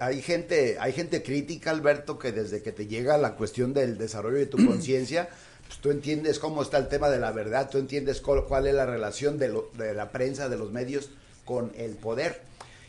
[0.00, 4.38] hay gente, hay gente crítica, Alberto, que desde que te llega la cuestión del desarrollo
[4.38, 5.28] de tu conciencia,
[5.66, 8.86] pues tú entiendes cómo está el tema de la verdad, tú entiendes cuál, es la
[8.86, 11.10] relación de, de la prensa, de los medios
[11.48, 12.42] con el poder.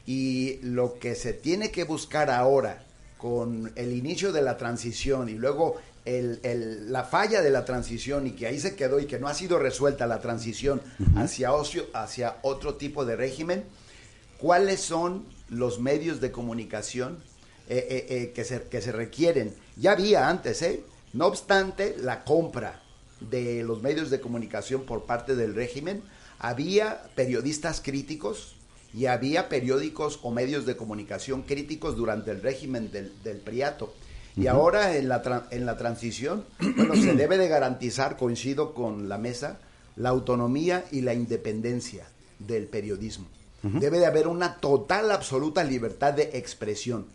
[0.06, 2.84] Y lo que se tiene que buscar ahora
[3.18, 8.32] con el inicio de la transición y luego el, la falla de la transición y
[8.32, 10.82] que ahí se quedó y que no ha sido resuelta la transición
[11.16, 13.64] hacia, ocio, hacia otro tipo de régimen,
[14.40, 17.20] ¿cuáles son los medios de comunicación
[17.70, 19.56] eh, eh, eh, que, se, que se requieren?
[19.78, 20.84] Ya había antes, ¿eh?
[21.14, 22.82] No obstante, la compra
[23.22, 26.02] de los medios de comunicación por parte del régimen
[26.40, 28.56] había periodistas críticos
[28.94, 33.94] y había periódicos o medios de comunicación críticos durante el régimen del, del Priato.
[34.36, 36.46] Y ahora en la, en la transición,
[36.78, 39.60] bueno, se debe de garantizar, coincido con la mesa,
[39.96, 42.08] la autonomía y la independencia
[42.40, 43.28] del periodismo.
[43.62, 47.08] Debe de haber una total, absoluta libertad de expresión.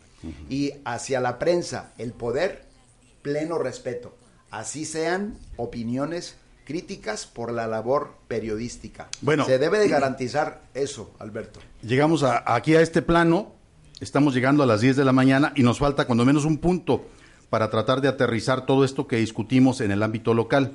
[0.51, 2.65] Y hacia la prensa, el poder,
[3.23, 4.15] pleno respeto.
[4.51, 9.09] Así sean opiniones críticas por la labor periodística.
[9.21, 11.61] Bueno, se debe de garantizar eso, Alberto.
[11.83, 13.53] Llegamos aquí a este plano,
[14.01, 17.07] estamos llegando a las 10 de la mañana y nos falta cuando menos un punto
[17.51, 20.73] para tratar de aterrizar todo esto que discutimos en el ámbito local.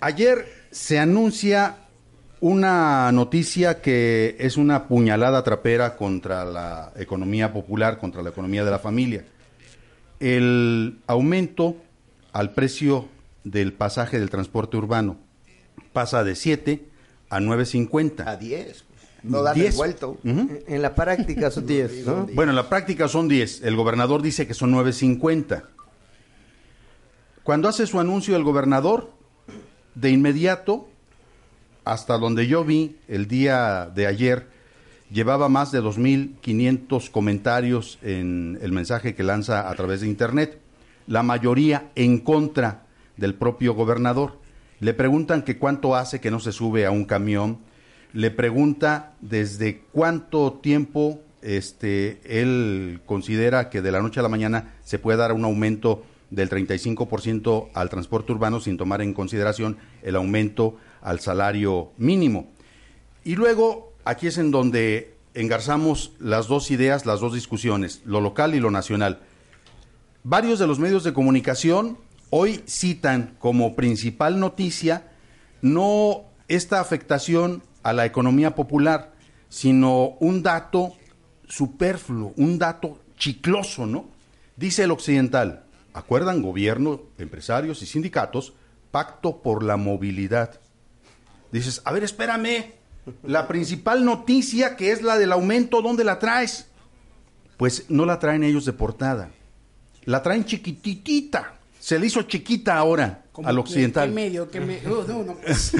[0.00, 1.76] Ayer se anuncia
[2.40, 8.70] una noticia que es una puñalada trapera contra la economía popular, contra la economía de
[8.70, 9.24] la familia.
[10.18, 11.76] El aumento
[12.32, 13.08] al precio
[13.44, 15.18] del pasaje del transporte urbano
[15.92, 16.84] pasa de 7
[17.30, 18.26] a 9.50.
[18.26, 18.84] A 10.
[19.24, 20.18] No dan el vuelto.
[20.24, 22.26] En la práctica son 10, ¿no?
[22.34, 23.62] Bueno, en la práctica son 10.
[23.62, 25.64] El gobernador dice que son 9.50.
[27.42, 29.10] Cuando hace su anuncio el gobernador,
[29.94, 30.88] de inmediato,
[31.84, 34.46] hasta donde yo vi el día de ayer,
[35.10, 40.60] llevaba más de 2.500 comentarios en el mensaje que lanza a través de Internet.
[41.06, 42.86] La mayoría en contra
[43.16, 44.38] del propio gobernador.
[44.80, 47.58] Le preguntan que cuánto hace que no se sube a un camión.
[48.12, 54.74] Le pregunta desde cuánto tiempo este, él considera que de la noche a la mañana
[54.84, 60.16] se puede dar un aumento del 35% al transporte urbano sin tomar en consideración el
[60.16, 62.50] aumento al salario mínimo.
[63.22, 68.54] Y luego, aquí es en donde engarzamos las dos ideas, las dos discusiones, lo local
[68.54, 69.20] y lo nacional.
[70.24, 71.98] Varios de los medios de comunicación
[72.34, 75.12] hoy citan como principal noticia
[75.60, 79.12] no esta afectación a la economía popular,
[79.50, 80.94] sino un dato
[81.46, 84.06] superfluo, un dato chicloso, ¿no?
[84.56, 88.54] Dice el occidental, acuerdan gobierno, empresarios y sindicatos,
[88.90, 90.58] pacto por la movilidad.
[91.52, 92.72] Dices, a ver, espérame,
[93.24, 96.68] la principal noticia que es la del aumento, ¿dónde la traes?
[97.58, 99.30] Pues no la traen ellos de portada,
[100.06, 104.08] la traen chiquititita, se le hizo chiquita ahora al occidental.
[104.52, 104.80] ¿Qué me...
[104.82, 105.72] No, no, pues.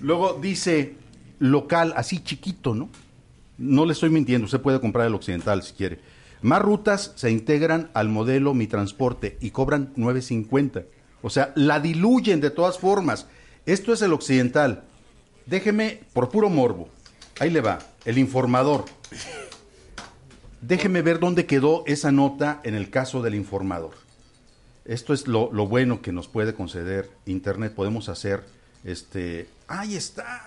[0.00, 0.94] Luego dice
[1.40, 2.88] local, así chiquito, ¿no?
[3.58, 5.98] No le estoy mintiendo, usted puede comprar el occidental si quiere.
[6.40, 10.86] Más rutas se integran al modelo Mi Transporte y cobran 9.50.
[11.20, 13.26] O sea, la diluyen de todas formas.
[13.66, 14.84] Esto es el occidental.
[15.44, 16.88] Déjeme, por puro morbo,
[17.40, 18.86] ahí le va, el informador.
[20.60, 23.94] Déjeme ver dónde quedó esa nota en el caso del informador.
[24.84, 27.74] Esto es lo, bueno que nos puede conceder Internet.
[27.74, 28.44] Podemos hacer,
[28.84, 30.44] este, ahí está,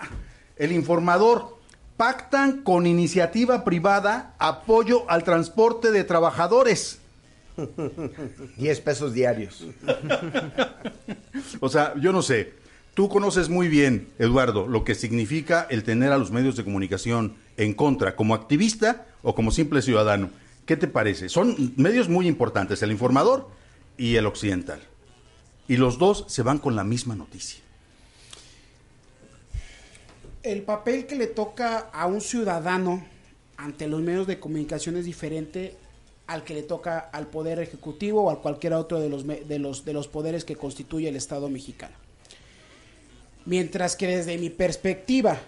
[0.56, 1.58] el informador.
[1.96, 7.00] pactan con iniciativa privada apoyo al transporte de trabajadores.
[8.56, 9.66] 10 pesos diarios.
[11.60, 12.54] O sea, yo no sé.
[12.94, 17.36] Tú conoces muy bien, Eduardo, lo que significa el tener a los medios de comunicación
[17.60, 20.30] en contra, como activista o como simple ciudadano.
[20.64, 21.28] ¿Qué te parece?
[21.28, 23.50] Son medios muy importantes, el informador
[23.98, 24.80] y el occidental.
[25.68, 27.60] Y los dos se van con la misma noticia.
[30.42, 33.04] El papel que le toca a un ciudadano
[33.58, 35.76] ante los medios de comunicación es diferente
[36.28, 39.84] al que le toca al poder ejecutivo o a cualquier otro de los, de los,
[39.84, 41.94] de los poderes que constituye el Estado mexicano.
[43.44, 45.38] Mientras que desde mi perspectiva,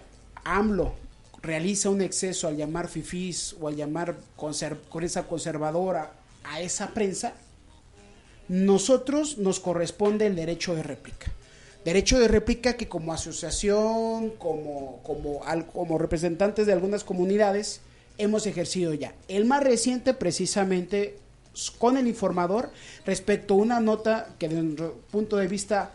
[0.43, 0.93] AMLO
[1.43, 6.13] realiza un exceso al llamar fifís o al llamar conser- prensa conservadora
[6.45, 7.33] a esa prensa,
[8.47, 11.31] nosotros nos corresponde el derecho de réplica.
[11.85, 15.41] Derecho de réplica que como asociación, como, como,
[15.73, 17.81] como representantes de algunas comunidades,
[18.17, 19.13] hemos ejercido ya.
[19.27, 21.17] El más reciente precisamente
[21.77, 22.71] con el informador
[23.05, 25.91] respecto a una nota que desde nuestro punto de vista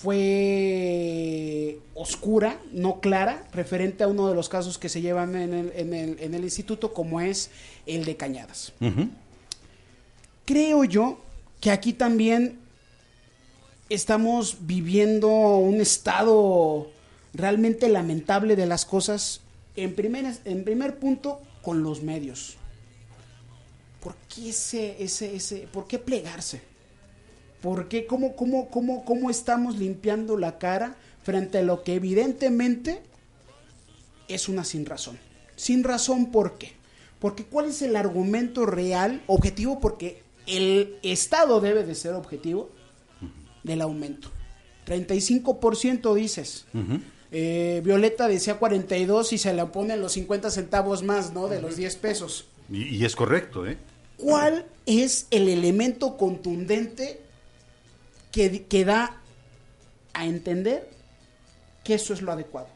[0.00, 5.72] fue oscura, no clara, referente a uno de los casos que se llevan en el,
[5.74, 7.50] en el, en el instituto, como es
[7.86, 8.72] el de Cañadas.
[10.44, 11.18] Creo yo
[11.60, 12.58] que aquí también
[13.88, 16.90] estamos viviendo un estado
[17.34, 19.40] realmente lamentable de las cosas.
[19.74, 22.56] En primer, en primer punto, con los medios.
[24.00, 26.67] ¿Por qué ese, ese, ese, por qué plegarse?
[27.60, 33.02] ¿Por qué, cómo, cómo, cómo, cómo estamos limpiando la cara frente a lo que evidentemente
[34.28, 35.18] es una sin razón?
[35.56, 36.72] Sin razón, ¿por qué?
[37.18, 39.80] Porque ¿cuál es el argumento real, objetivo?
[39.80, 42.70] Porque el Estado debe de ser objetivo
[43.64, 44.30] del aumento.
[44.86, 46.66] 35% dices.
[47.32, 51.48] Eh, Violeta decía 42 y se le ponen los 50 centavos más, ¿no?
[51.48, 52.46] De los 10 pesos.
[52.70, 53.76] Y, y es correcto, ¿eh?
[54.16, 57.20] ¿Cuál es el elemento contundente
[58.32, 59.20] que, que da
[60.14, 60.88] a entender
[61.84, 62.68] que eso es lo adecuado?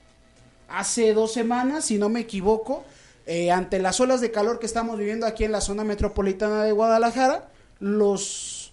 [0.69, 2.85] Hace dos semanas, si no me equivoco,
[3.27, 6.73] eh, ante las olas de calor que estamos viviendo aquí en la zona metropolitana de
[6.73, 7.51] Guadalajara,
[7.81, 8.73] los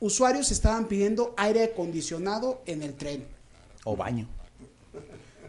[0.00, 3.26] usuarios estaban pidiendo aire acondicionado en el tren.
[3.84, 4.28] O baño.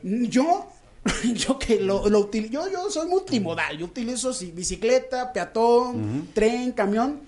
[0.03, 0.67] Yo,
[1.33, 6.71] yo que lo, lo util- yo, yo soy multimodal, yo utilizo sí, bicicleta, peatón, tren,
[6.71, 7.21] camión.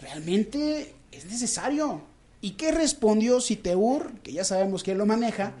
[0.00, 2.00] Realmente es necesario.
[2.40, 5.52] ¿Y qué respondió Citeur, que ya sabemos quién lo maneja?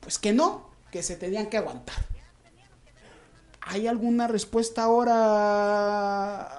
[0.00, 1.96] Pues que no, que se tenían que aguantar.
[3.60, 6.52] ¿Hay alguna respuesta ahora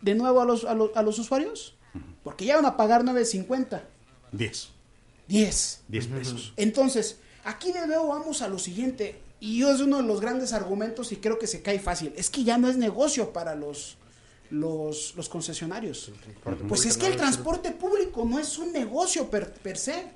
[0.00, 1.74] de nuevo a los, a los, a los usuarios?
[2.22, 3.82] Porque ya van a pagar 9.50.
[4.32, 4.68] 10.
[5.28, 5.82] 10.
[5.88, 6.52] 10 pesos.
[6.56, 9.20] Entonces, aquí de nuevo vamos a lo siguiente.
[9.40, 12.14] Y yo es uno de los grandes argumentos y creo que se cae fácil.
[12.16, 13.98] Es que ya no es negocio para los,
[14.50, 16.12] los, los concesionarios.
[16.68, 20.12] Pues es que el transporte público no es un negocio per, per se.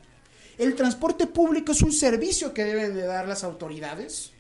[0.56, 4.32] El transporte público es un servicio que deben de dar las autoridades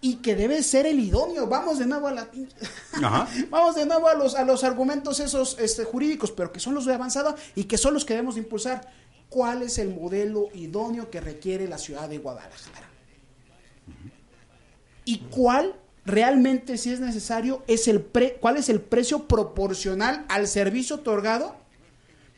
[0.00, 1.46] y que debe ser el idóneo.
[1.46, 2.28] Vamos de nuevo a la
[2.92, 3.28] Ajá.
[3.48, 6.84] Vamos de nuevo a los, a los argumentos esos este, jurídicos, pero que son los
[6.84, 8.92] de avanzada y que son los que debemos de impulsar.
[9.30, 12.90] ¿Cuál es el modelo idóneo que requiere la ciudad de Guadalajara?
[15.06, 15.74] ¿Y cuál
[16.06, 21.56] realmente, si es necesario, es el pre, cuál es el precio proporcional al servicio otorgado,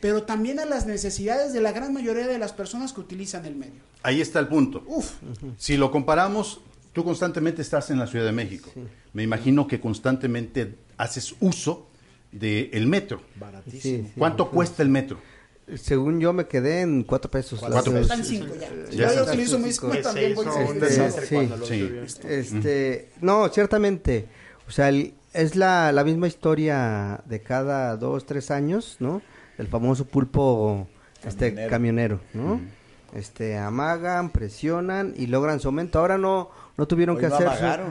[0.01, 3.57] pero también a las necesidades de la gran mayoría de las personas que utilizan el
[3.57, 3.81] medio?
[4.03, 4.85] Ahí está el punto.
[4.87, 5.12] Uf,
[5.59, 6.61] Si lo comparamos,
[6.93, 8.71] tú constantemente estás en la Ciudad de México.
[9.12, 11.89] Me imagino que constantemente haces uso
[12.31, 13.23] del metro.
[13.41, 13.81] Baratísimo.
[13.81, 14.12] Sí, sí.
[14.19, 15.19] ¿Cuánto cuesta el metro?
[15.75, 17.59] Según yo me quedé en cuatro pesos.
[17.61, 19.09] Cuatro Las- están cinco ya.
[19.11, 21.35] Ya Yo utilizo mis también voy Este, sí.
[21.35, 21.91] cuando lo Sí.
[22.29, 24.27] Este, no, ciertamente.
[24.69, 29.23] O sea, el- es la, la misma historia de cada dos, tres años, ¿no?
[29.59, 30.87] El famoso pulpo
[31.25, 31.71] este Camionero.
[31.71, 32.61] camionero, ¿no?
[33.14, 35.99] Este, amagan, presionan y logran su aumento.
[35.99, 37.49] Ahora no, no tuvieron Hoy que hacer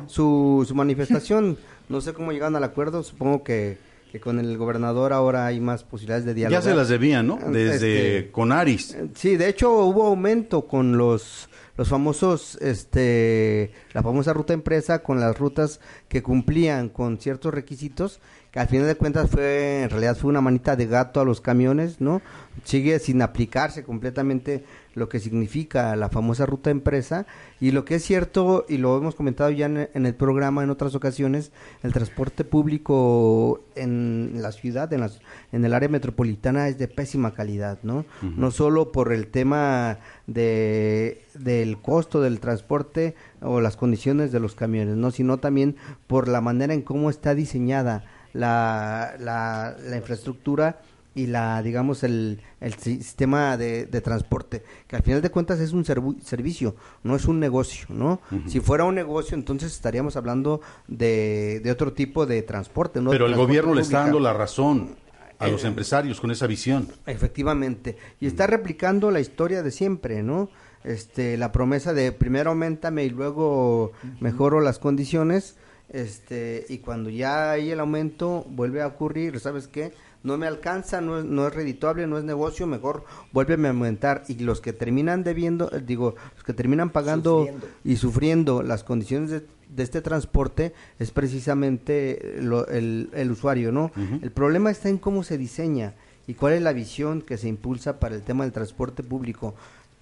[0.07, 1.57] su, su, su manifestación.
[1.89, 3.03] no sé cómo llegaron al acuerdo.
[3.03, 3.77] Supongo que,
[4.15, 6.63] que con el gobernador ahora hay más posibilidades de Ya dialogar.
[6.63, 7.37] se las debían, ¿no?
[7.51, 8.95] Desde Este, Conaris.
[9.13, 15.19] Sí, de hecho hubo aumento con los los famosos este la famosa ruta empresa con
[15.19, 20.15] las rutas que cumplían con ciertos requisitos que al final de cuentas fue, en realidad
[20.15, 22.21] fue una manita de gato a los camiones, ¿no?
[22.63, 24.63] Sigue sin aplicarse completamente
[24.95, 27.27] lo que significa la famosa ruta empresa.
[27.59, 30.95] Y lo que es cierto y lo hemos comentado ya en, el programa en otras
[30.95, 31.51] ocasiones
[31.83, 35.19] el transporte público en la ciudad en, las,
[35.51, 41.23] en el área metropolitana es de pésima calidad no no solo por el tema de
[41.33, 45.75] del costo del transporte o las condiciones de los camiones no sino también
[46.07, 50.81] por la manera en cómo está diseñada la, la, la infraestructura
[51.15, 55.85] y la digamos el, el sistema de, transporte que al final de cuentas es un
[55.85, 61.71] servicio no es un negocio no si fuera un negocio entonces estaríamos hablando de, de
[61.71, 63.11] otro tipo de transporte ¿no?
[63.11, 64.95] pero el gobierno le está dando la razón
[65.39, 66.87] a los eh, empresarios con esa visión.
[67.05, 67.97] Efectivamente.
[68.19, 70.49] Y está replicando la historia de siempre no
[70.83, 75.55] este la promesa de primero aumentame y luego mejoro las condiciones
[75.89, 79.93] este y cuando ya hay el aumento vuelve a ocurrir sabes qué
[80.25, 84.23] no me alcanza, no es, no es redituable, no es negocio, mejor vuélveme a aumentar.
[84.27, 87.47] Y los que terminan debiendo, eh, digo, los que terminan pagando
[87.83, 89.45] y sufriendo las condiciones de,
[89.77, 93.91] este transporte es precisamente el, el, usuario, ¿no?
[94.21, 95.93] El problema está en cómo se diseña
[96.27, 99.53] y cuál es la visión que se impulsa para el tema del transporte público.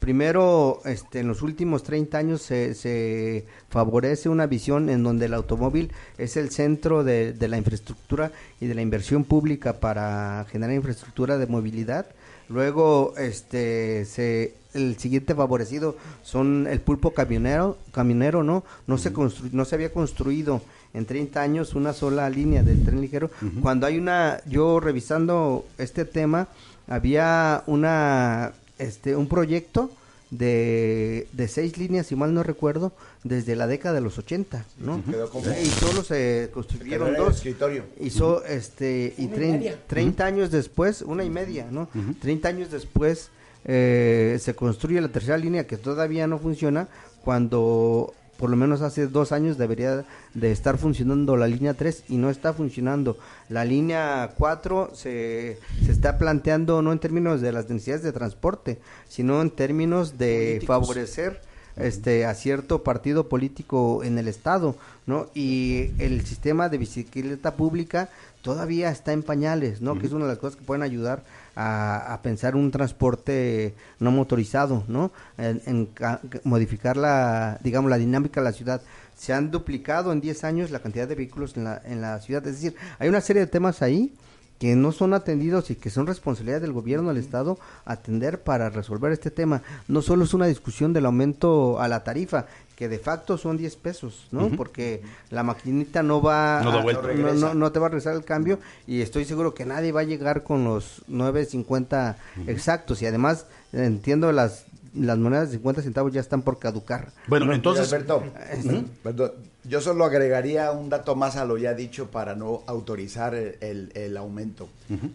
[0.04, 5.34] Primero, este, en los últimos 30 años se, se, favorece una visión en donde el
[5.34, 10.76] automóvil es el centro de, de, la infraestructura y de la inversión pública para generar
[10.76, 12.08] infraestructura de movilidad.
[12.50, 18.66] Luego, este, se, el siguiente favorecido son el pulpo camionero, camionero ¿no?
[18.88, 19.10] No, se
[19.54, 20.62] no se había construido
[20.94, 23.32] en 30 años una sola línea del tren ligero.
[23.62, 26.50] Cuando hay una, yo revisando este tema,
[26.88, 28.52] había una
[28.84, 29.90] este un proyecto
[30.38, 32.92] de, de seis líneas, si mal no recuerdo,
[33.24, 35.02] desde la década de los 80, ¿no?
[35.62, 37.36] Y solo se construyeron dos.
[37.38, 37.84] Escritorio.
[38.00, 41.88] Hizo, este, y 30 años después, una y media, ¿no?
[42.20, 43.30] 30 años después
[43.66, 46.88] eh, se construye la tercera línea que todavía no funciona
[47.24, 52.18] cuando por lo menos hace dos años debería de estar funcionando la línea 3 y
[52.18, 53.18] no está funcionando.
[53.50, 58.80] La línea 4 se, se está planteando no en términos de las densidades de transporte,
[59.08, 61.42] sino en términos de favorecer
[61.76, 64.76] este a cierto partido político en el estado,
[65.06, 65.28] ¿no?
[65.34, 68.10] Y el sistema de bicicleta pública
[68.42, 69.98] todavía está en pañales, ¿no?
[69.98, 71.24] Que es una de las cosas que pueden ayudar
[71.56, 75.12] a, pensar un transporte no motorizado, ¿no?
[75.38, 75.90] En,
[76.44, 78.82] modificar la, digamos, la dinámica de la ciudad.
[79.16, 82.46] Se han duplicado en 10 años la cantidad de vehículos en la, en la ciudad.
[82.48, 84.14] Es decir, hay una serie de temas ahí
[84.64, 89.12] que no son atendidos y que son responsabilidad del gobierno del estado atender para resolver
[89.12, 89.62] este tema.
[89.90, 92.46] No solo es una discusión del aumento a la tarifa,
[92.76, 94.50] que de facto son 10 pesos, ¿no?
[94.50, 99.02] Porque la maquinita no va no, no, no, te va a regresar el cambio y
[99.02, 102.16] estoy seguro que nadie va a llegar con los 9.50
[102.48, 103.02] exactos.
[103.02, 107.12] Y además entiendo las las monedas de 50 centavos ya están por caducar.
[107.28, 108.24] Bueno, entonces Alberto,
[109.66, 114.70] yo solo agregaría un dato más a lo ya dicho para no autorizar el, aumento.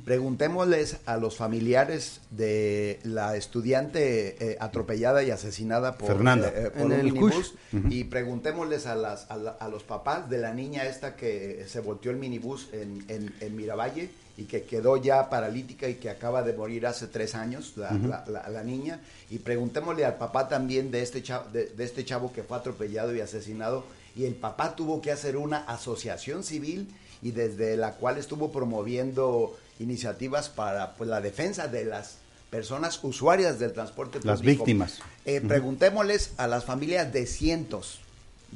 [0.04, 6.48] Preguntémosles a los familiares de la estudiante eh, atropellada y asesinada por, Fernanda.
[6.48, 7.54] Eh, por un minibús
[7.90, 12.16] y preguntémosles a, las, a, los papás de la niña esta que se volteó el
[12.16, 17.06] minibús en, en, Miravalle y que quedó ya paralítica y que acaba de morir hace
[17.08, 19.00] tres años, la, la, niña.
[19.30, 23.20] Y preguntémosle al papá también de este, chavo, de este chavo que fue atropellado y
[23.20, 23.84] asesinado
[24.18, 26.88] y el papá tuvo que hacer una asociación civil
[27.22, 32.16] y desde la cual estuvo promoviendo iniciativas para pues, la defensa de las
[32.50, 34.32] personas usuarias del transporte público.
[34.32, 34.98] Las víctimas.
[35.24, 38.00] Eh, preguntémosles a las familias de cientos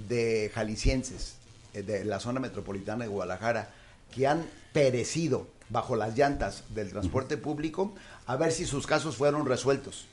[0.08, 1.34] de jaliscienses
[1.74, 3.70] eh, de la zona metropolitana de Guadalajara
[4.12, 7.94] que han perecido bajo las llantas del transporte público,
[8.26, 10.06] a ver si sus casos fueron resueltos,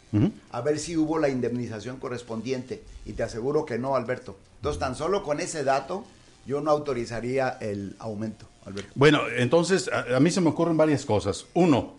[0.51, 2.83] a ver si hubo la indemnización correspondiente.
[3.05, 4.37] Y te aseguro que no, Alberto.
[4.57, 6.05] Entonces, tan solo con ese dato,
[6.45, 8.91] yo no autorizaría el aumento, Alberto.
[8.95, 11.45] Bueno, entonces, a, mí se me ocurren varias cosas.
[11.53, 11.93] Uno,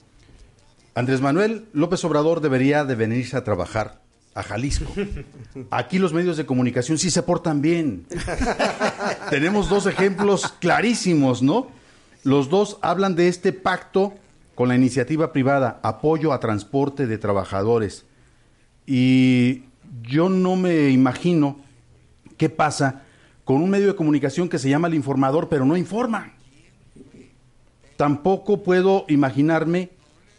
[0.94, 4.00] Andrés Manuel López Obrador debería de venirse a trabajar
[4.34, 4.92] a Jalisco.
[5.70, 8.06] Aquí los medios de comunicación sí se portan bien.
[9.30, 11.68] Tenemos dos ejemplos clarísimos, ¿no?
[12.24, 14.14] Los dos hablan de este pacto
[14.60, 18.04] con la iniciativa privada, apoyo a transporte de trabajadores.
[18.86, 19.62] Y
[20.02, 21.56] yo no me imagino
[22.36, 23.04] qué pasa
[23.46, 26.34] con un medio de comunicación que se llama El Informador, pero no informa.
[27.96, 29.88] Tampoco puedo imaginarme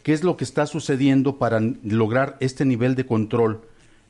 [0.04, 3.62] qué es lo que está sucediendo para lograr este nivel de control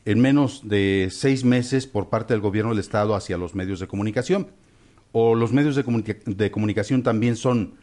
[0.04, 3.86] en menos de seis meses por parte del gobierno del Estado hacia los medios de
[3.86, 4.48] comunicación.
[5.12, 5.84] O los medios de,
[6.26, 7.80] de comunicación también son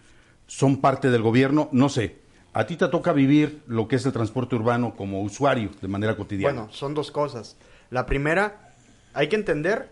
[0.49, 2.17] son parte del gobierno, no sé.
[2.53, 6.17] A ti te toca vivir lo que es el transporte urbano como usuario de manera
[6.17, 6.61] cotidiana.
[6.61, 7.55] Bueno, son dos cosas.
[7.91, 8.73] La primera,
[9.13, 9.89] hay que entender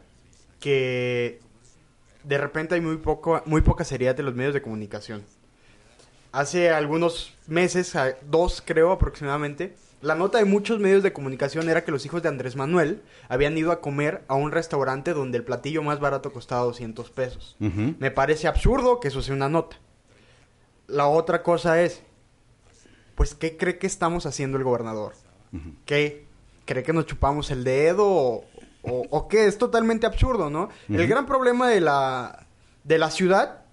[0.59, 1.39] que
[2.23, 5.23] de repente hay muy poco, muy poca seriedad de los medios de comunicación.
[6.31, 7.93] Hace algunos meses,
[8.27, 12.29] dos creo aproximadamente, la nota de muchos medios de comunicación era que los hijos de
[12.29, 16.63] Andrés Manuel habían ido a comer a un restaurante donde el platillo más barato costaba
[16.63, 17.55] 200 pesos.
[17.59, 19.77] Me parece absurdo que eso sea una nota.
[20.87, 22.01] La otra cosa es,
[23.15, 25.13] pues, ¿qué cree que estamos haciendo el gobernador?
[25.85, 26.25] ¿Qué?
[26.65, 28.45] ¿Cree que nos chupamos el dedo o,
[28.83, 29.45] o- o qué?
[29.47, 30.69] Es totalmente absurdo, ¿no?
[30.89, 32.45] El gran problema de la,
[32.83, 33.63] de la ciudad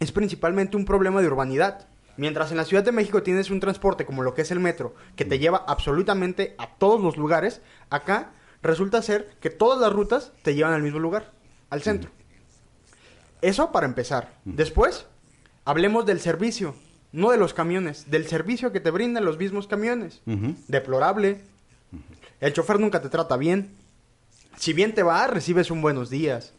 [0.00, 1.86] es principalmente un problema de urbanidad.
[2.18, 4.94] Mientras en la Ciudad de México tienes un transporte como lo que es el metro,
[5.16, 10.32] que te lleva absolutamente a todos los lugares, acá resulta ser que todas las rutas
[10.42, 11.32] te llevan al mismo lugar,
[11.70, 12.10] al centro.
[13.40, 14.34] Eso para empezar.
[14.44, 15.06] Después,
[15.64, 16.74] hablemos del servicio,
[17.12, 20.22] no de los camiones, del servicio que te brindan los mismos camiones.
[20.68, 21.40] Deplorable.
[22.40, 23.70] El chofer nunca te trata bien.
[24.56, 26.52] Si bien te va, recibes un buenos días.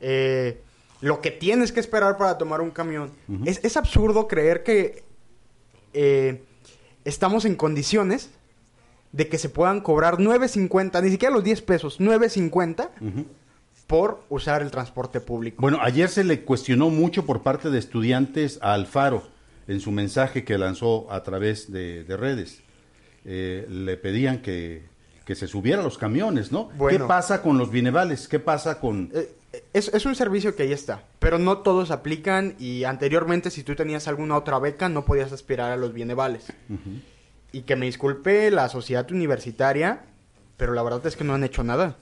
[0.00, 0.60] Eh,
[1.00, 3.12] lo que tienes que esperar para tomar un camión.
[3.44, 5.02] es, es absurdo creer que
[5.92, 6.42] eh,
[7.04, 8.30] estamos en condiciones
[9.12, 12.88] de que se puedan cobrar 9.50, ni siquiera los 10 pesos, 9.50
[13.86, 15.60] por usar el transporte público.
[15.60, 19.22] Bueno, ayer se le cuestionó mucho por parte de estudiantes a Alfaro
[19.68, 22.62] en su mensaje que lanzó a través de, de redes.
[23.24, 24.84] Eh, le pedían que,
[25.24, 26.70] que se subiera a los camiones, ¿no?
[26.76, 26.98] Bueno.
[26.98, 28.28] ¿Qué pasa con los bienevales?
[28.28, 29.10] ¿Qué pasa con...?
[29.14, 29.34] Eh,
[29.74, 33.74] es, es un servicio que ahí está, pero no todos aplican y anteriormente si tú
[33.74, 36.46] tenías alguna otra beca no podías aspirar a los bienevales.
[37.52, 40.04] Y que me disculpe la sociedad universitaria,
[40.56, 41.96] pero la verdad es que no han hecho nada.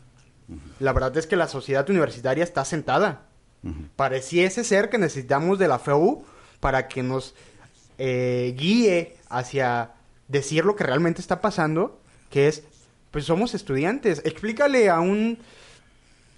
[0.78, 3.26] La verdad es que la sociedad universitaria está sentada.
[3.96, 6.24] Pareciese ser que necesitamos de la FEU
[6.60, 7.34] para que nos
[7.98, 9.92] eh, guíe hacia
[10.28, 12.00] decir lo que realmente está pasando,
[12.30, 12.62] que es,
[13.10, 14.22] pues somos estudiantes.
[14.24, 15.38] Explícale a un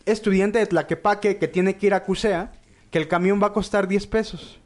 [0.04, 2.52] estudiante de Tlaquepaque que tiene que ir a Cusea
[2.90, 4.58] que el camión va a costar 10 pesos.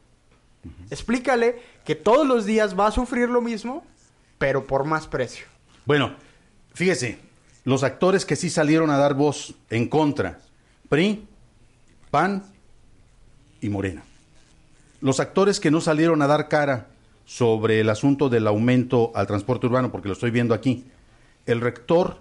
[0.89, 3.85] Explícale que todos los días va a sufrir lo mismo,
[4.37, 5.45] pero por más precio.
[5.85, 6.13] Bueno,
[6.73, 7.19] fíjese,
[7.67, 10.39] los actores que sí salieron a dar voz en contra,
[10.87, 11.27] PRI,
[12.09, 12.45] PAN
[13.59, 14.03] y Morena.
[15.01, 16.87] Los actores que no salieron a dar cara
[17.25, 20.85] sobre el asunto del aumento al transporte urbano, porque lo estoy viendo aquí,
[21.45, 22.19] el rector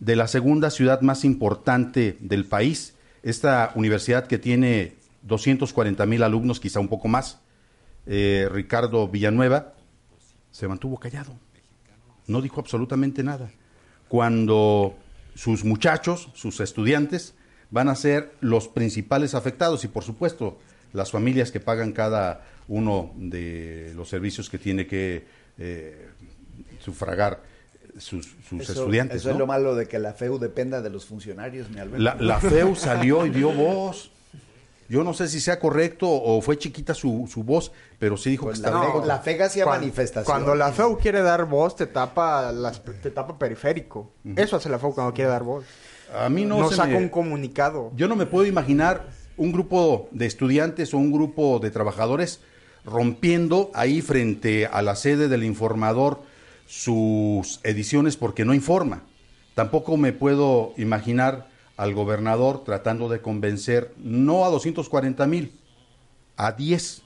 [0.00, 6.58] de la segunda ciudad más importante del país, esta universidad que tiene 240 mil alumnos,
[6.58, 7.38] quizá un poco más,
[8.06, 9.74] eh, Ricardo Villanueva,
[10.50, 11.36] se mantuvo callado
[12.28, 13.50] no dijo absolutamente nada.
[14.08, 14.96] Cuando
[15.34, 17.34] sus muchachos, sus estudiantes,
[17.70, 20.58] van a ser los principales afectados y por supuesto
[20.92, 25.26] las familias que pagan cada uno de los servicios que tiene que
[25.58, 26.08] eh,
[26.80, 27.42] sufragar
[27.98, 29.18] sus, sus Eso- estudiantes.
[29.18, 32.02] Eso es lo malo de que la FEU dependa de los funcionarios, mi Alberto.
[32.02, 34.10] La, la FEU salió y dio voz.
[34.88, 38.46] Yo no sé si sea correcto o fue chiquita su, su voz, pero sí dijo
[38.46, 38.92] Pues que la, estaba...
[38.92, 40.26] FEU, la FEG hacía manifestaciones.
[40.26, 44.10] Cuando la FEU quiere dar voz, te tapa, las, te tapa periférico.
[44.36, 45.64] Eso hace la FEU cuando quiere dar voz.
[46.18, 47.92] A mí no Nos se saca me- un comunicado.
[47.96, 52.40] Yo no me puedo imaginar un grupo de estudiantes o un grupo de trabajadores
[52.86, 56.22] rompiendo ahí frente a la sede del informador
[56.66, 59.02] sus ediciones porque no informa.
[59.54, 61.48] Tampoco me puedo imaginar
[61.78, 65.58] al gobernador tratando de convencer no a 240 mil,
[66.36, 67.02] a 10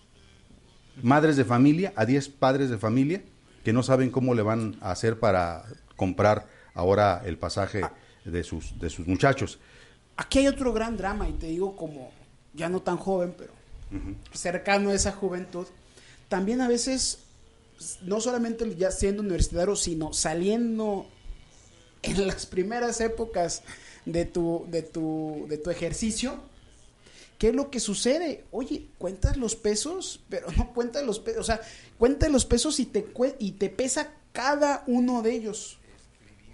[1.03, 3.23] madres de familia, a 10 padres de familia
[3.65, 7.83] que no saben cómo le van a hacer para comprar ahora el pasaje
[8.25, 9.59] de sus, de sus muchachos.
[10.17, 12.11] Aquí hay otro gran drama, y te digo como
[12.55, 13.53] ya no tan joven, pero
[14.33, 15.67] cercano a esa juventud.
[16.29, 17.19] También a veces,
[18.03, 21.07] no solamente ya siendo universitario, sino saliendo
[22.03, 23.63] en las primeras épocas
[24.05, 26.37] de tu, de tu, de tu ejercicio.
[27.39, 28.45] ¿Qué es lo que sucede?
[28.53, 31.41] Oye, cuentas los pesos, pero no cuentas los pesos.
[31.41, 31.61] O sea,
[31.99, 33.07] cuentas los pesos y te,
[33.39, 35.79] y te pesa cada uno de ellos.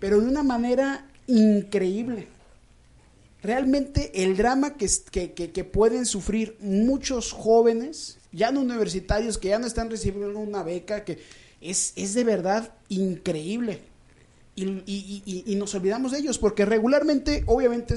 [0.01, 2.29] Pero de una manera increíble
[3.43, 9.49] realmente el drama que, que, que- que pueden sufrir muchos jóvenes, ya no universitarios, que
[9.49, 11.19] ya no están recibiendo una beca, que
[11.61, 13.81] es, es de verdad increíble.
[14.65, 17.95] Y, y- y- y nos olvidamos de ellos, porque regularmente, obviamente,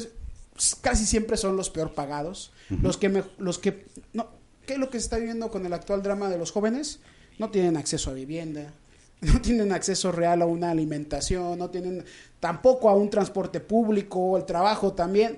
[0.81, 2.51] casi siempre son los peor pagados,
[2.81, 4.27] los que, me- los que, no,
[4.65, 6.99] ¿qué es lo que se está viviendo con el actual drama de los jóvenes?
[7.39, 8.73] No tienen acceso a vivienda,
[9.21, 12.03] no tienen acceso real a una alimentación, no tienen
[12.39, 15.37] tampoco a un transporte público, el trabajo también.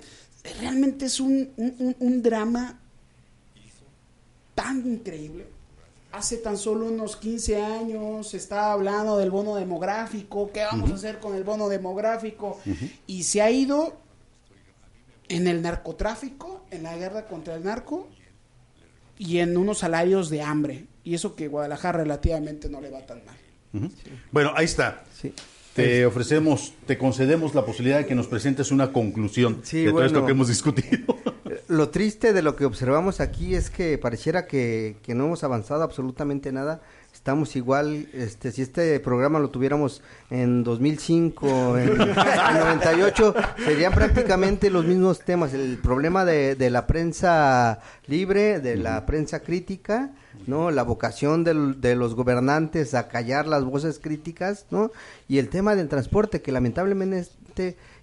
[0.60, 2.78] Realmente es un, un- un- un drama
[4.54, 5.46] tan increíble.
[6.16, 10.94] Hace tan solo unos 15 años se estaba hablando del bono demográfico, qué vamos a
[10.94, 12.60] hacer con el bono demográfico,
[13.06, 13.96] y se ha ido
[15.28, 18.08] en el narcotráfico, en la guerra contra el narco
[19.18, 20.86] y en unos salarios de hambre.
[21.02, 23.36] Y eso que Guadalajara relativamente no le va tan mal.
[24.30, 25.04] Bueno, ahí está.
[25.20, 25.32] Sí.
[25.74, 30.04] Te ofrecemos, te concedemos la posibilidad de que nos presentes una conclusión Sí, de todo
[30.04, 31.18] esto que hemos discutido.
[31.68, 35.82] Lo triste de lo que observamos aquí es que pareciera que, que no hemos avanzado
[35.82, 36.82] absolutamente nada.
[37.24, 43.34] Estamos igual, este, si este programa lo tuviéramos en 2005, en, en 98,
[43.64, 45.54] serían prácticamente los mismos temas.
[45.54, 50.10] El problema de, de la prensa libre, de la prensa crítica,
[50.46, 50.70] ¿no?
[50.70, 54.90] La vocación del- de los gobernantes a callar las voces críticas, ¿no?
[55.26, 57.26] Y el tema del transporte, que lamentablemente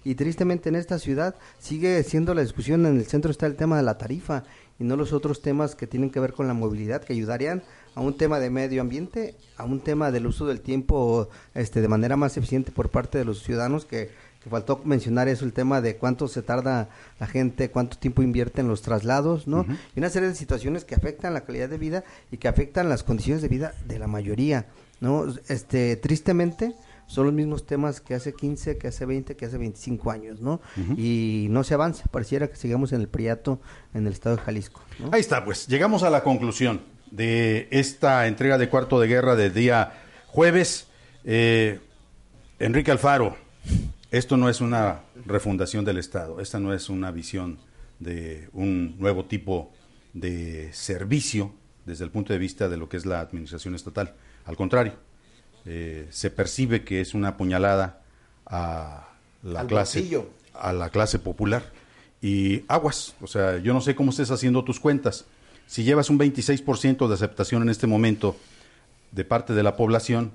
[0.02, 3.76] y tristemente en esta ciudad sigue siendo la discusión, en el centro está el tema
[3.76, 4.42] de la tarifa
[4.80, 7.62] y no los otros temas que tienen que ver con la movilidad, que ayudarían
[7.94, 11.88] a un tema de medio ambiente, a un tema del uso del tiempo este, de
[11.88, 14.10] manera más eficiente por parte de los ciudadanos, que,
[14.42, 16.88] que faltó mencionar eso, el tema de cuánto se tarda
[17.20, 19.66] la gente, cuánto tiempo invierte en los traslados, ¿no?
[19.94, 23.02] Y una serie de situaciones que afectan la calidad de vida y que afectan las
[23.02, 24.66] condiciones de vida de la mayoría,
[25.00, 25.26] ¿no?
[25.48, 26.74] Este, tristemente,
[27.06, 30.60] son los mismos temas que hace 15, que hace 20, que hace 25 años, ¿no?
[30.96, 33.60] Y no se avanza, pareciera que sigamos en el priato
[33.92, 35.10] en el estado de Jalisco, ¿no?
[35.12, 39.52] Ahí está, pues llegamos a la conclusión de esta entrega de cuarto de guerra del
[39.52, 39.92] día
[40.26, 40.86] jueves.
[41.24, 41.78] Eh,
[42.58, 43.36] Enrique Alfaro,
[44.10, 47.58] esto no es una refundación del Estado, esta no es una visión
[48.00, 49.72] de un nuevo tipo
[50.14, 51.52] de servicio
[51.84, 54.14] desde el punto de vista de lo que es la administración estatal.
[54.46, 54.94] Al contrario,
[55.66, 58.00] eh, se percibe que es una puñalada
[58.46, 59.08] a
[59.42, 60.30] la Al clase bolsillo.
[60.54, 61.70] a la clase popular
[62.22, 65.26] y aguas, o sea, yo no sé cómo estés haciendo tus cuentas.
[65.72, 68.36] Si llevas un 26% de aceptación en este momento
[69.10, 70.32] de parte de la población,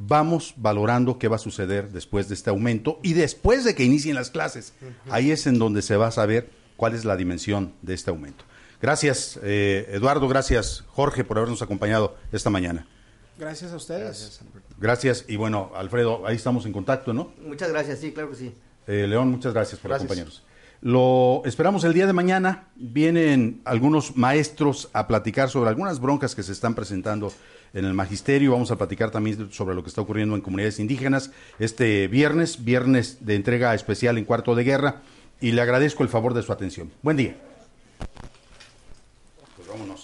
[0.00, 4.16] vamos valorando qué va a suceder después de este aumento y después de que inicien
[4.16, 4.72] las clases.
[5.08, 8.44] Ahí es en donde se va a saber cuál es la dimensión de este aumento.
[8.82, 12.84] Gracias, eh, Eduardo, gracias, Jorge, por habernos acompañado esta mañana.
[13.38, 14.40] Gracias a ustedes.
[14.80, 17.32] Gracias y bueno, Alfredo, ahí estamos en contacto, ¿no?
[17.46, 18.54] Muchas gracias, sí, claro que sí.
[18.88, 20.06] Eh, León, muchas gracias por Gracias.
[20.06, 20.42] acompañarnos.
[20.84, 22.68] Lo esperamos el día de mañana.
[22.76, 27.32] Vienen algunos maestros a platicar sobre algunas broncas que se están presentando
[27.72, 28.52] en el magisterio.
[28.52, 33.24] Vamos a platicar también sobre lo que está ocurriendo en comunidades indígenas este viernes, viernes
[33.24, 35.00] de entrega especial en cuarto de guerra.
[35.40, 36.92] Y le agradezco el favor de su atención.
[37.00, 37.34] Buen día.
[39.56, 40.03] Pues vámonos.